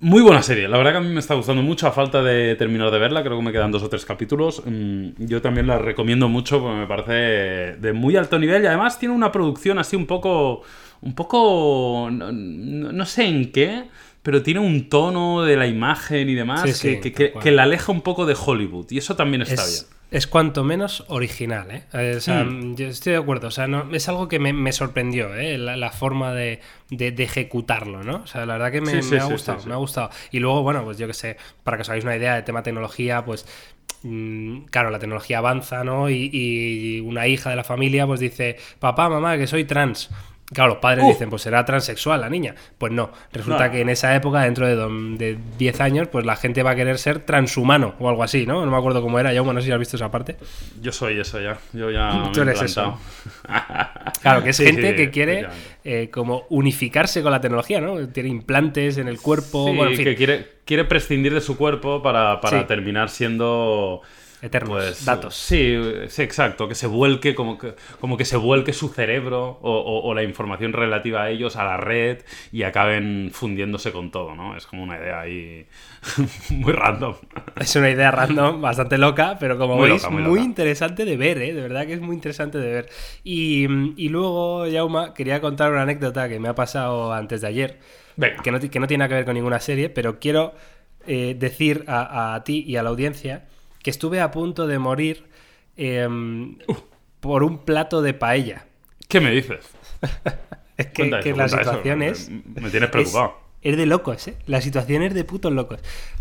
[0.00, 2.54] Muy buena serie, la verdad que a mí me está gustando mucho, a falta de
[2.54, 4.62] terminar de verla, creo que me quedan dos o tres capítulos.
[4.64, 9.00] Mm, yo también la recomiendo mucho porque me parece de muy alto nivel y además
[9.00, 10.62] tiene una producción así un poco,
[11.00, 13.86] un poco, no sé en qué,
[14.28, 18.36] pero tiene un tono de la imagen y demás que, la aleja un poco de
[18.38, 18.88] Hollywood.
[18.90, 19.80] Y eso también está bien.
[20.10, 21.84] Es cuanto menos original, ¿eh?
[21.94, 22.76] eh o sea, hmm.
[22.76, 23.48] yo estoy de acuerdo.
[23.48, 25.56] O sea, no, es algo que me, sorprendió, ¿eh?
[25.56, 26.60] La, forma de,
[26.90, 28.16] ejecutarlo, ¿no?
[28.16, 30.10] O sea, la verdad que me, ha gustado, me ha gustado.
[30.30, 32.62] Y luego, bueno, pues yo que sé, para que os hagáis una idea de tema
[32.62, 33.46] tecnología, pues
[34.02, 36.10] mm, claro, la tecnología avanza, ¿no?
[36.10, 40.10] Y, y, una hija de la familia pues dice, papá, mamá, que soy trans.
[40.52, 42.54] Claro, los padres dicen, pues será transexual la niña.
[42.78, 46.70] Pues no, resulta que en esa época, dentro de, 10 años, pues la gente va
[46.70, 48.64] a querer ser transhumano o algo así, ¿no?
[48.64, 50.36] No me acuerdo cómo era, yo, no sé si has visto esa parte.
[50.80, 52.30] Yo soy eso ya, yo ya...
[52.32, 52.98] Tú eres eso.
[54.22, 55.46] claro, que es gente que quiere
[55.84, 58.08] eh, como unificarse con la tecnología, ¿no?
[58.08, 62.66] Tiene implantes en el cuerpo, bueno, que quiere, quiere prescindir de su cuerpo para, para
[62.66, 64.00] terminar siendo
[64.40, 65.34] eternos pues, datos.
[65.34, 65.76] Sí,
[66.08, 70.22] sí, exacto, que se vuelque, como que, como que se vuelque su cerebro o, la
[70.22, 72.18] información relativa a ellos a la red
[72.52, 74.56] y acaben fundiéndose con todo, ¿no?
[74.56, 75.66] Es como una idea ahí
[76.50, 77.14] muy random.
[77.56, 81.52] Es una idea random, bastante loca, pero como veis, muy, interesante de ver, ¿eh?
[81.52, 82.88] De verdad que es muy interesante de ver.
[83.24, 83.66] Y,
[84.08, 87.78] luego, Yauma, quería contar una anécdota que me ha pasado antes de ayer,
[88.42, 90.54] que no, que no, tiene nada que ver con ninguna serie, pero quiero
[91.06, 93.44] eh, decir a ti y a la audiencia
[93.82, 95.24] que estuve a punto de morir
[95.76, 96.58] em,
[97.20, 98.66] por un plato de paella.
[99.08, 99.64] ¿Qué me dices?
[100.76, 102.30] es que, la situación es...
[102.30, 103.38] Me, tienes preocupado.
[103.62, 104.36] Es, de locos, ¿eh?
[104.46, 105.80] La situación es de putos locos.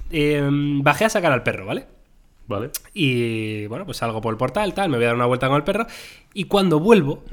[0.10, 1.86] Em, bajé a sacar al perro, ¿vale?
[2.48, 2.72] Vale.
[2.94, 5.58] Y bueno, pues salgo por el portal, tal, me voy a dar una vuelta con
[5.58, 5.86] el perro.
[6.34, 7.24] Y cuando vuelvo,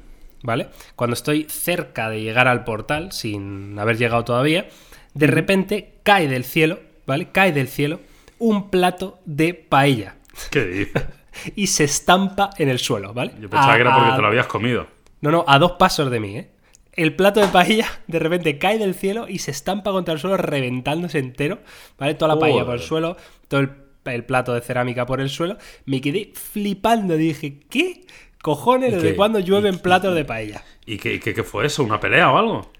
[0.42, 0.68] ¿vale?
[0.96, 4.68] Cuando estoy cerca de llegar al portal, sin haber llegado todavía,
[5.14, 7.30] de repente cae del cielo, ¿vale?
[7.30, 8.00] Cae del cielo
[8.38, 10.16] un plato de paella.
[10.50, 11.04] ¿Qué dices?
[11.56, 13.34] y se estampa en el suelo, ¿vale?
[13.40, 14.86] Yo pensaba que era porque te lo habías comido.
[15.20, 16.50] No, no, a dos pasos de mí, ¿eh?
[16.92, 20.36] El plato de paella de repente cae del cielo y se estampa contra el suelo
[20.36, 21.58] reventándose entero,
[21.98, 22.14] ¿vale?
[22.14, 23.16] Toda la paella por el suelo,
[23.48, 25.56] todo el el plato de cerámica por el suelo,
[25.86, 27.16] me quedé flipando.
[27.16, 28.04] Dije, ¿qué
[28.42, 30.62] cojones desde cuándo llueven platos de paella?
[30.86, 31.82] ¿Y qué, qué, fue eso?
[31.82, 32.70] ¿Una pelea o algo?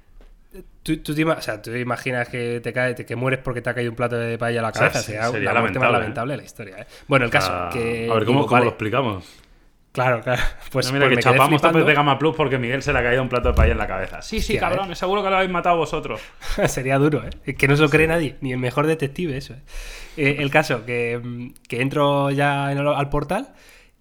[0.82, 3.90] ¿Tú, te, o sea, ¿tú imaginas que te cae, que mueres porque te ha caído
[3.90, 5.00] un plato de paella a la cabeza?
[5.00, 6.78] sería, la lamentable, más lamentable la historia.
[6.78, 6.86] ¿eh?
[7.08, 8.08] Bueno, el caso que...
[8.10, 9.24] A ver, ¿cómo, lo explicamos?
[9.90, 10.42] Claro, claro.
[10.70, 13.22] Pues, mira, pues que chapamos topes de Gama Plus porque Miguel se le ha caído
[13.22, 14.22] un plato de paella en la cabeza.
[14.22, 14.96] Sí, sí, cabrón, ¿eh?
[14.96, 16.20] seguro que lo habéis matado vosotros.
[16.66, 17.30] Sería duro, ¿eh?
[17.44, 19.54] Es que no se lo cree nadie, ni el mejor detective, eso.
[19.54, 19.62] ¿eh?
[20.16, 23.54] eh el caso, que, que entro ya al portal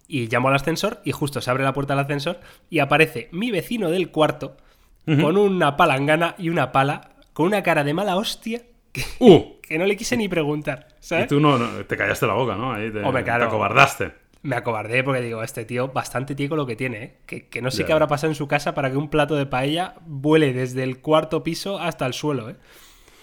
[0.06, 2.40] y llamo al ascensor y justo se abre la puerta del ascensor
[2.70, 4.56] y aparece mi vecino del cuarto
[5.04, 9.60] con una palangana y una pala, con una cara de mala hostia que, uh.
[9.62, 10.88] que no le quise ni preguntar.
[11.00, 11.26] ¿sabes?
[11.26, 12.72] Y tú no, te callaste la boca, ¿no?
[12.72, 17.02] Ahí te, te acobardaste me acobardé porque digo, este tío bastante tico lo que tiene,
[17.02, 17.46] ¿eh?
[17.50, 19.94] que, no sé qué habrá pasado en su casa para que un plato de paella
[20.04, 22.50] vuele desde el cuarto piso hasta el suelo.
[22.50, 22.56] ¿eh?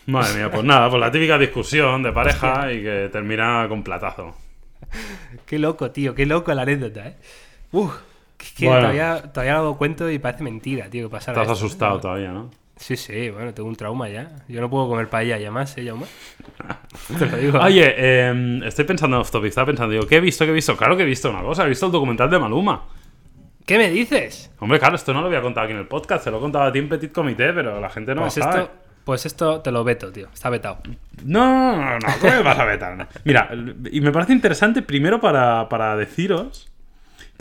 [0.07, 4.35] Madre mía, pues nada, pues la típica discusión de pareja y que termina con platazo.
[5.45, 7.17] qué loco, tío, qué loco la anécdota, ¿eh?
[7.71, 7.93] Uf,
[8.41, 11.41] que, todavía, todavía no cuento y parece mentira, tío, que pasara.
[11.41, 12.49] Estás asustado todavía, ¿no?
[12.81, 14.43] Sí, sí, bueno, tengo un trauma ya.
[14.47, 16.05] Yo no puedo comer paella ya más, ¿eh, Jaume?
[17.19, 17.59] Te lo digo.
[17.59, 20.45] Oye, eh, estoy pensando off topic, estaba pensando, digo, ¿qué he visto?
[20.45, 20.75] ¿Qué he visto?
[20.75, 22.85] Claro que he visto una cosa, he visto el documental de Maluma.
[23.67, 24.51] ¿Qué me dices?
[24.59, 26.65] Hombre, claro, esto no lo había contado aquí en el podcast, se lo he contado
[26.65, 28.61] a ti en Petit Comité, pero la gente no pues lo sabe.
[28.61, 28.71] Esto,
[29.03, 30.79] pues esto te lo veto, tío, está vetado.
[31.23, 33.07] No, no, no, ¿cómo me vas a vetar?
[33.23, 33.51] Mira,
[33.91, 36.70] y me parece interesante primero para, para deciros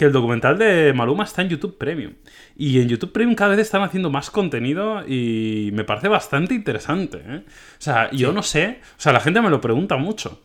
[0.01, 2.15] que el documental de Maluma está en YouTube Premium.
[2.57, 7.23] Y en YouTube Premium cada vez están haciendo más contenido y me parece bastante interesante.
[7.23, 7.43] ¿eh?
[7.45, 10.43] O sea, yo no sé, o sea, la gente me lo pregunta mucho.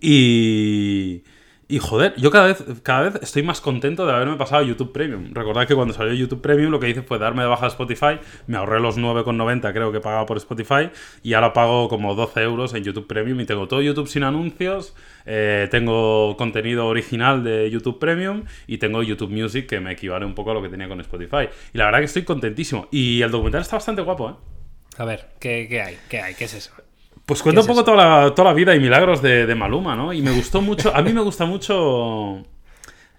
[0.00, 1.24] Y...
[1.68, 4.92] Y joder, yo cada vez, cada vez estoy más contento de haberme pasado a YouTube
[4.92, 5.32] Premium.
[5.32, 8.58] Recordad que cuando salió YouTube Premium lo que hice fue darme de baja Spotify, me
[8.58, 10.90] ahorré los 9,90 creo que pagaba por Spotify
[11.22, 14.94] y ahora pago como 12 euros en YouTube Premium y tengo todo YouTube sin anuncios,
[15.24, 20.34] eh, tengo contenido original de YouTube Premium y tengo YouTube Music que me equivale un
[20.34, 21.48] poco a lo que tenía con Spotify.
[21.72, 22.88] Y la verdad que estoy contentísimo.
[22.90, 24.34] Y el documental está bastante guapo, ¿eh?
[24.98, 25.98] A ver, ¿qué, qué hay?
[26.08, 26.34] ¿Qué hay?
[26.34, 26.72] ¿Qué es eso?
[27.32, 30.12] Pues cuenta un poco toda la, toda la, vida y milagros de, Maluma, ¿no?
[30.12, 32.44] Y me gustó mucho, a mí me gusta mucho...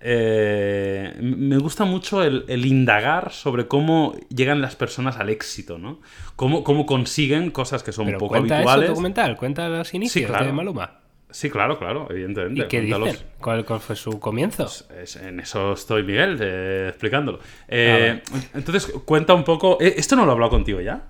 [0.06, 6.00] Eh, me gusta mucho el, indagar sobre cómo llegan las personas al éxito, ¿no?
[6.36, 8.84] Cómo, cómo consiguen cosas que son un poco cuenta habituales.
[8.84, 11.00] Eso documental, cuenta los inicios de Maluma.
[11.32, 12.62] Sí, claro, claro, evidentemente.
[12.62, 13.18] ¿Y qué dicen?
[13.40, 14.70] ¿Cuál, fue su comienzo?
[14.90, 17.40] Pues, en eso estoy, Miguel, eh, explicándolo.
[17.68, 18.22] Eh,
[18.54, 19.80] entonces, cuenta un poco.
[19.80, 21.02] ¿Esto no lo he hablado contigo ya?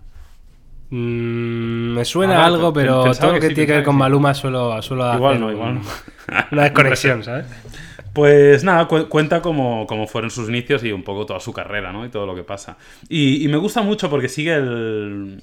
[0.96, 5.12] Mm, me suena algo, pero todo lo que, tiene que ver con Maluma suelo, suelo
[5.16, 5.80] igual no, igual
[6.52, 7.48] una desconexión, ¿sabes?
[8.14, 12.06] Pues nada, cuenta cómo, fueron sus inicios y un poco toda su carrera, ¿no?
[12.06, 12.78] Y todo lo que pasa.
[13.10, 15.40] Y, me gusta mucho porque sigue el,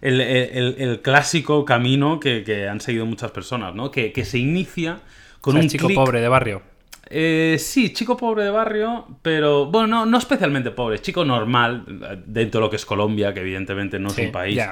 [0.00, 3.90] el, clásico camino que, han seguido muchas personas, ¿no?
[3.90, 5.00] Que, se inicia
[5.42, 6.62] con un chico pobre de barrio.
[7.12, 11.84] Eh, sí, chico pobre de barrio, pero bueno, no, especialmente pobre, chico normal,
[12.24, 14.62] dentro de lo que es Colombia, que evidentemente no es un país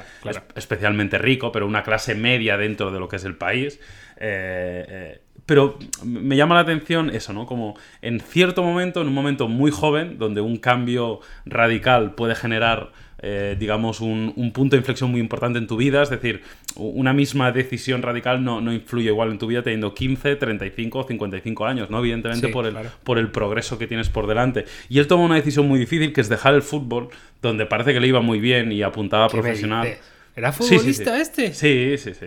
[0.55, 3.81] especialmente rico, pero una clase media dentro de lo que es el país.
[4.15, 7.45] Eh, eh, pero me llama la atención eso, ¿no?
[7.45, 12.91] Como en cierto momento, en un momento muy joven, donde un cambio radical puede generar
[13.21, 16.01] eh, digamos, un, punto de inflexión muy importante en tu vida.
[16.01, 16.41] Es decir,
[16.75, 21.65] una misma decisión radical no, influye igual en tu vida teniendo 15, 35 o 55
[21.65, 21.99] años, ¿no?
[21.99, 24.65] Evidentemente por, el, por el progreso que tienes por delante.
[24.87, 27.09] Y él toma una decisión muy difícil que es dejar el fútbol,
[27.41, 29.97] donde parece que le iba muy bien y apuntaba a profesional.
[30.35, 31.53] ¿Era futbolista este?
[31.53, 32.25] Sí, sí, sí.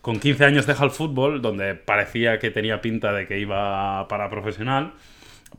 [0.00, 4.30] con 15 años deja el fútbol, donde parecía que tenía pinta de que iba para
[4.30, 4.94] profesional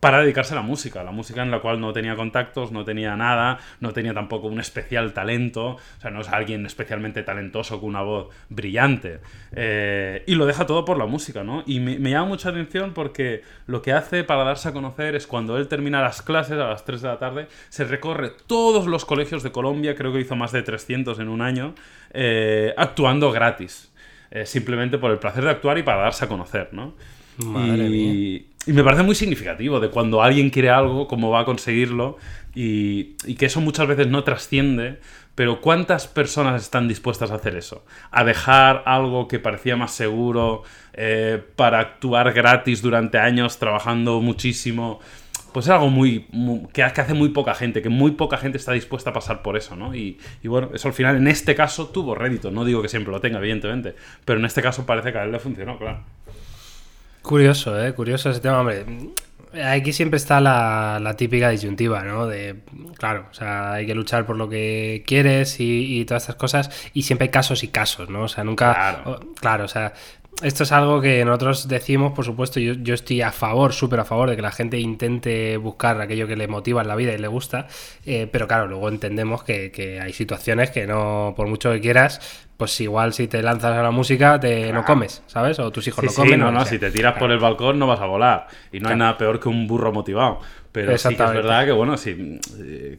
[0.01, 3.15] para dedicarse a la música, la música en la cual no tenía contactos, no tenía
[3.15, 7.89] nada, no tenía tampoco un especial talento, o sea, no es alguien especialmente talentoso con
[7.89, 9.19] una voz brillante,
[9.51, 11.63] eh, y lo deja todo por la música, ¿no?
[11.67, 15.55] Y me, llama mucha atención porque lo que hace para darse a conocer es cuando
[15.57, 19.43] él termina las clases a las 3 de la tarde, se recorre todos los colegios
[19.43, 21.75] de Colombia, creo que hizo más de 300 en un año,
[22.11, 23.93] eh, actuando gratis,
[24.31, 26.95] eh, simplemente por el placer de actuar y para darse a conocer, ¿no?
[27.37, 28.41] Madre mía.
[28.67, 32.17] Y me parece muy significativo de cuando alguien quiere algo, cómo va a conseguirlo
[32.53, 34.99] y, que eso muchas veces no trasciende,
[35.33, 37.83] pero ¿cuántas personas están dispuestas a hacer eso?
[38.11, 40.61] A dejar algo que parecía más seguro
[40.93, 44.99] eh, para actuar gratis durante años trabajando muchísimo.
[45.53, 46.27] Pues es algo muy,
[46.71, 49.75] que, hace muy poca gente, que muy poca gente está dispuesta a pasar por eso,
[49.75, 49.95] ¿no?
[49.95, 53.11] Y, y, bueno, eso al final en este caso tuvo rédito, no digo que siempre
[53.11, 56.03] lo tenga, evidentemente, pero en este caso parece que a él le funcionó, claro.
[57.21, 57.93] Curioso, ¿eh?
[57.93, 58.85] Curioso ese tema, hombre.
[59.65, 62.25] Aquí siempre está la, típica disyuntiva, ¿no?
[62.25, 62.61] De,
[62.97, 66.89] claro, o sea, hay que luchar por lo que quieres y, todas estas cosas.
[66.93, 68.23] Y siempre hay casos y casos, ¿no?
[68.23, 69.03] O sea, nunca.
[69.39, 69.93] Claro, o sea,
[70.41, 74.05] esto es algo que nosotros decimos, por supuesto, yo, yo estoy a favor, súper a
[74.05, 77.17] favor de que la gente intente buscar aquello que le motiva en la vida y
[77.17, 77.67] le gusta,
[78.05, 82.47] eh, pero claro, luego entendemos que, que, hay situaciones que no, por mucho que quieras,
[82.61, 85.57] pues igual si te lanzas a la música te no comes, ¿sabes?
[85.57, 86.39] O tus hijos no comen.
[86.39, 88.45] no, no, si te tiras por el balcón no vas a volar.
[88.71, 90.41] Y no hay nada peor que un burro motivado.
[90.71, 92.39] Pero sí que es verdad que, bueno, sí,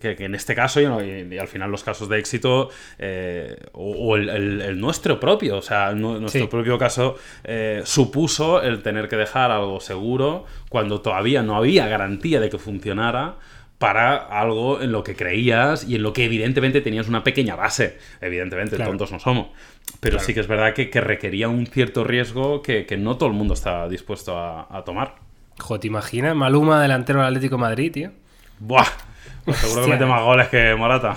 [0.00, 5.20] que, en este caso y, al final los casos de éxito, eh, o, el, nuestro
[5.20, 11.02] propio, o sea, nuestro propio caso eh, supuso el tener que dejar algo seguro cuando
[11.02, 13.36] todavía no había garantía de que funcionara
[13.82, 17.98] para algo en lo que creías y en lo que evidentemente tenías una pequeña base.
[18.20, 19.48] Evidentemente, tontos no somos.
[19.98, 23.54] Pero sí que es verdad que, requería un cierto riesgo que, no todo el mundo
[23.54, 25.16] está dispuesto a, tomar.
[25.58, 26.36] Jo, ¿te imaginas?
[26.36, 28.12] Maluma, delantero del Atlético Madrid, tío.
[28.60, 28.86] Buah.
[29.44, 31.16] Pues seguro que mete más goles que Morata.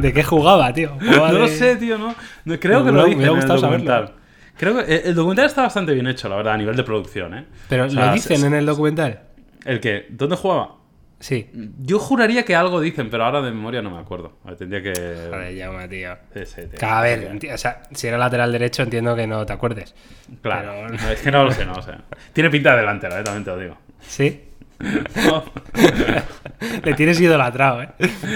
[0.00, 0.96] ¿De qué jugaba, tío?
[1.00, 2.16] no lo sé, tío, ¿no?
[2.58, 4.14] creo que lo dice en el documental.
[4.58, 7.44] Creo que el documental está bastante bien hecho, la verdad, a nivel de producción, ¿eh?
[7.68, 9.20] Pero lo dicen en el documental.
[9.64, 10.06] ¿El qué?
[10.10, 10.79] ¿Dónde jugaba?
[11.20, 11.50] Sí.
[11.78, 14.38] Yo juraría que algo dicen, pero ahora de memoria no me acuerdo.
[14.58, 14.92] Tendría que.
[15.28, 16.16] Joder, llama, tío.
[16.34, 16.88] Sí, sí, tío.
[16.88, 19.94] A ver, o sea, si era lateral derecho, entiendo que no te acuerdes.
[20.40, 20.86] Claro.
[20.94, 21.92] es que no lo sé, no lo sé.
[22.32, 23.78] Tiene pinta de delantera, eh, también te lo digo.
[24.00, 24.49] Sí.
[26.84, 27.88] le tienes idolatrado, ¿eh?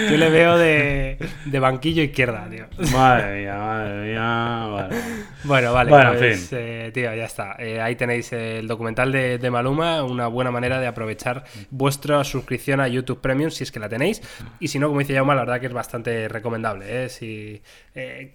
[0.09, 2.65] Yo le veo de, de banquillo izquierda, tío.
[2.91, 4.67] Madre mía, madre mía.
[4.67, 4.95] Vale.
[5.43, 5.89] Bueno, vale.
[5.89, 6.57] Bueno, en pues, fin.
[6.59, 7.55] Eh, tío, ya está.
[7.59, 12.79] Eh, ahí tenéis el documental de, de, Maluma, una buena manera de aprovechar vuestra suscripción
[12.79, 14.21] a YouTube Premium, si es que la tenéis.
[14.59, 17.05] Y si no, como dice Jauma, la verdad que es bastante recomendable.
[17.05, 17.09] ¿eh?
[17.09, 17.61] Si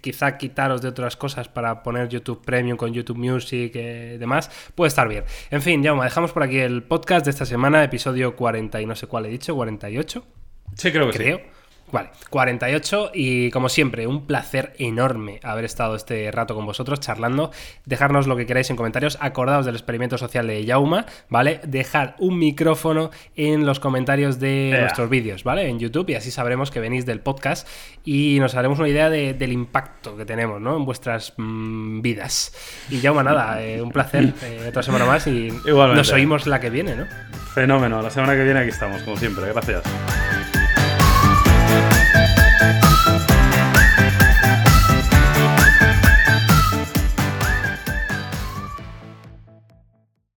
[0.01, 4.87] quizá quitaros de otras cosas para poner YouTube Premium con YouTube Music y demás, puede
[4.89, 5.23] estar bien.
[5.49, 8.95] En fin, Jauma, dejamos por aquí el podcast de esta semana, episodio 40 y no
[8.95, 10.25] sé cuál he dicho, 48.
[10.75, 11.37] Sí, creo que creo.
[11.37, 11.43] sí.
[11.91, 17.51] Vale, 48 y como siempre, un placer enorme haber estado este rato con vosotros charlando.
[17.85, 19.17] Dejarnos lo que queráis en comentarios.
[19.19, 21.59] Acordaos del experimento social de Yauma, ¿vale?
[21.65, 25.67] Dejar un micrófono en los comentarios de nuestros vídeos, ¿vale?
[25.67, 27.67] En YouTube y así sabremos que venís del podcast
[28.05, 30.77] y nos haremos una idea del impacto que tenemos, ¿no?
[30.77, 32.53] En vuestras mm, vidas.
[32.89, 36.69] Y Yauma, nada, eh, un placer eh, otra semana más y nos oímos la que
[36.69, 37.05] viene, ¿no?
[37.53, 39.51] Fenómeno, la semana que viene aquí estamos, como siempre.
[39.51, 40.60] Gracias.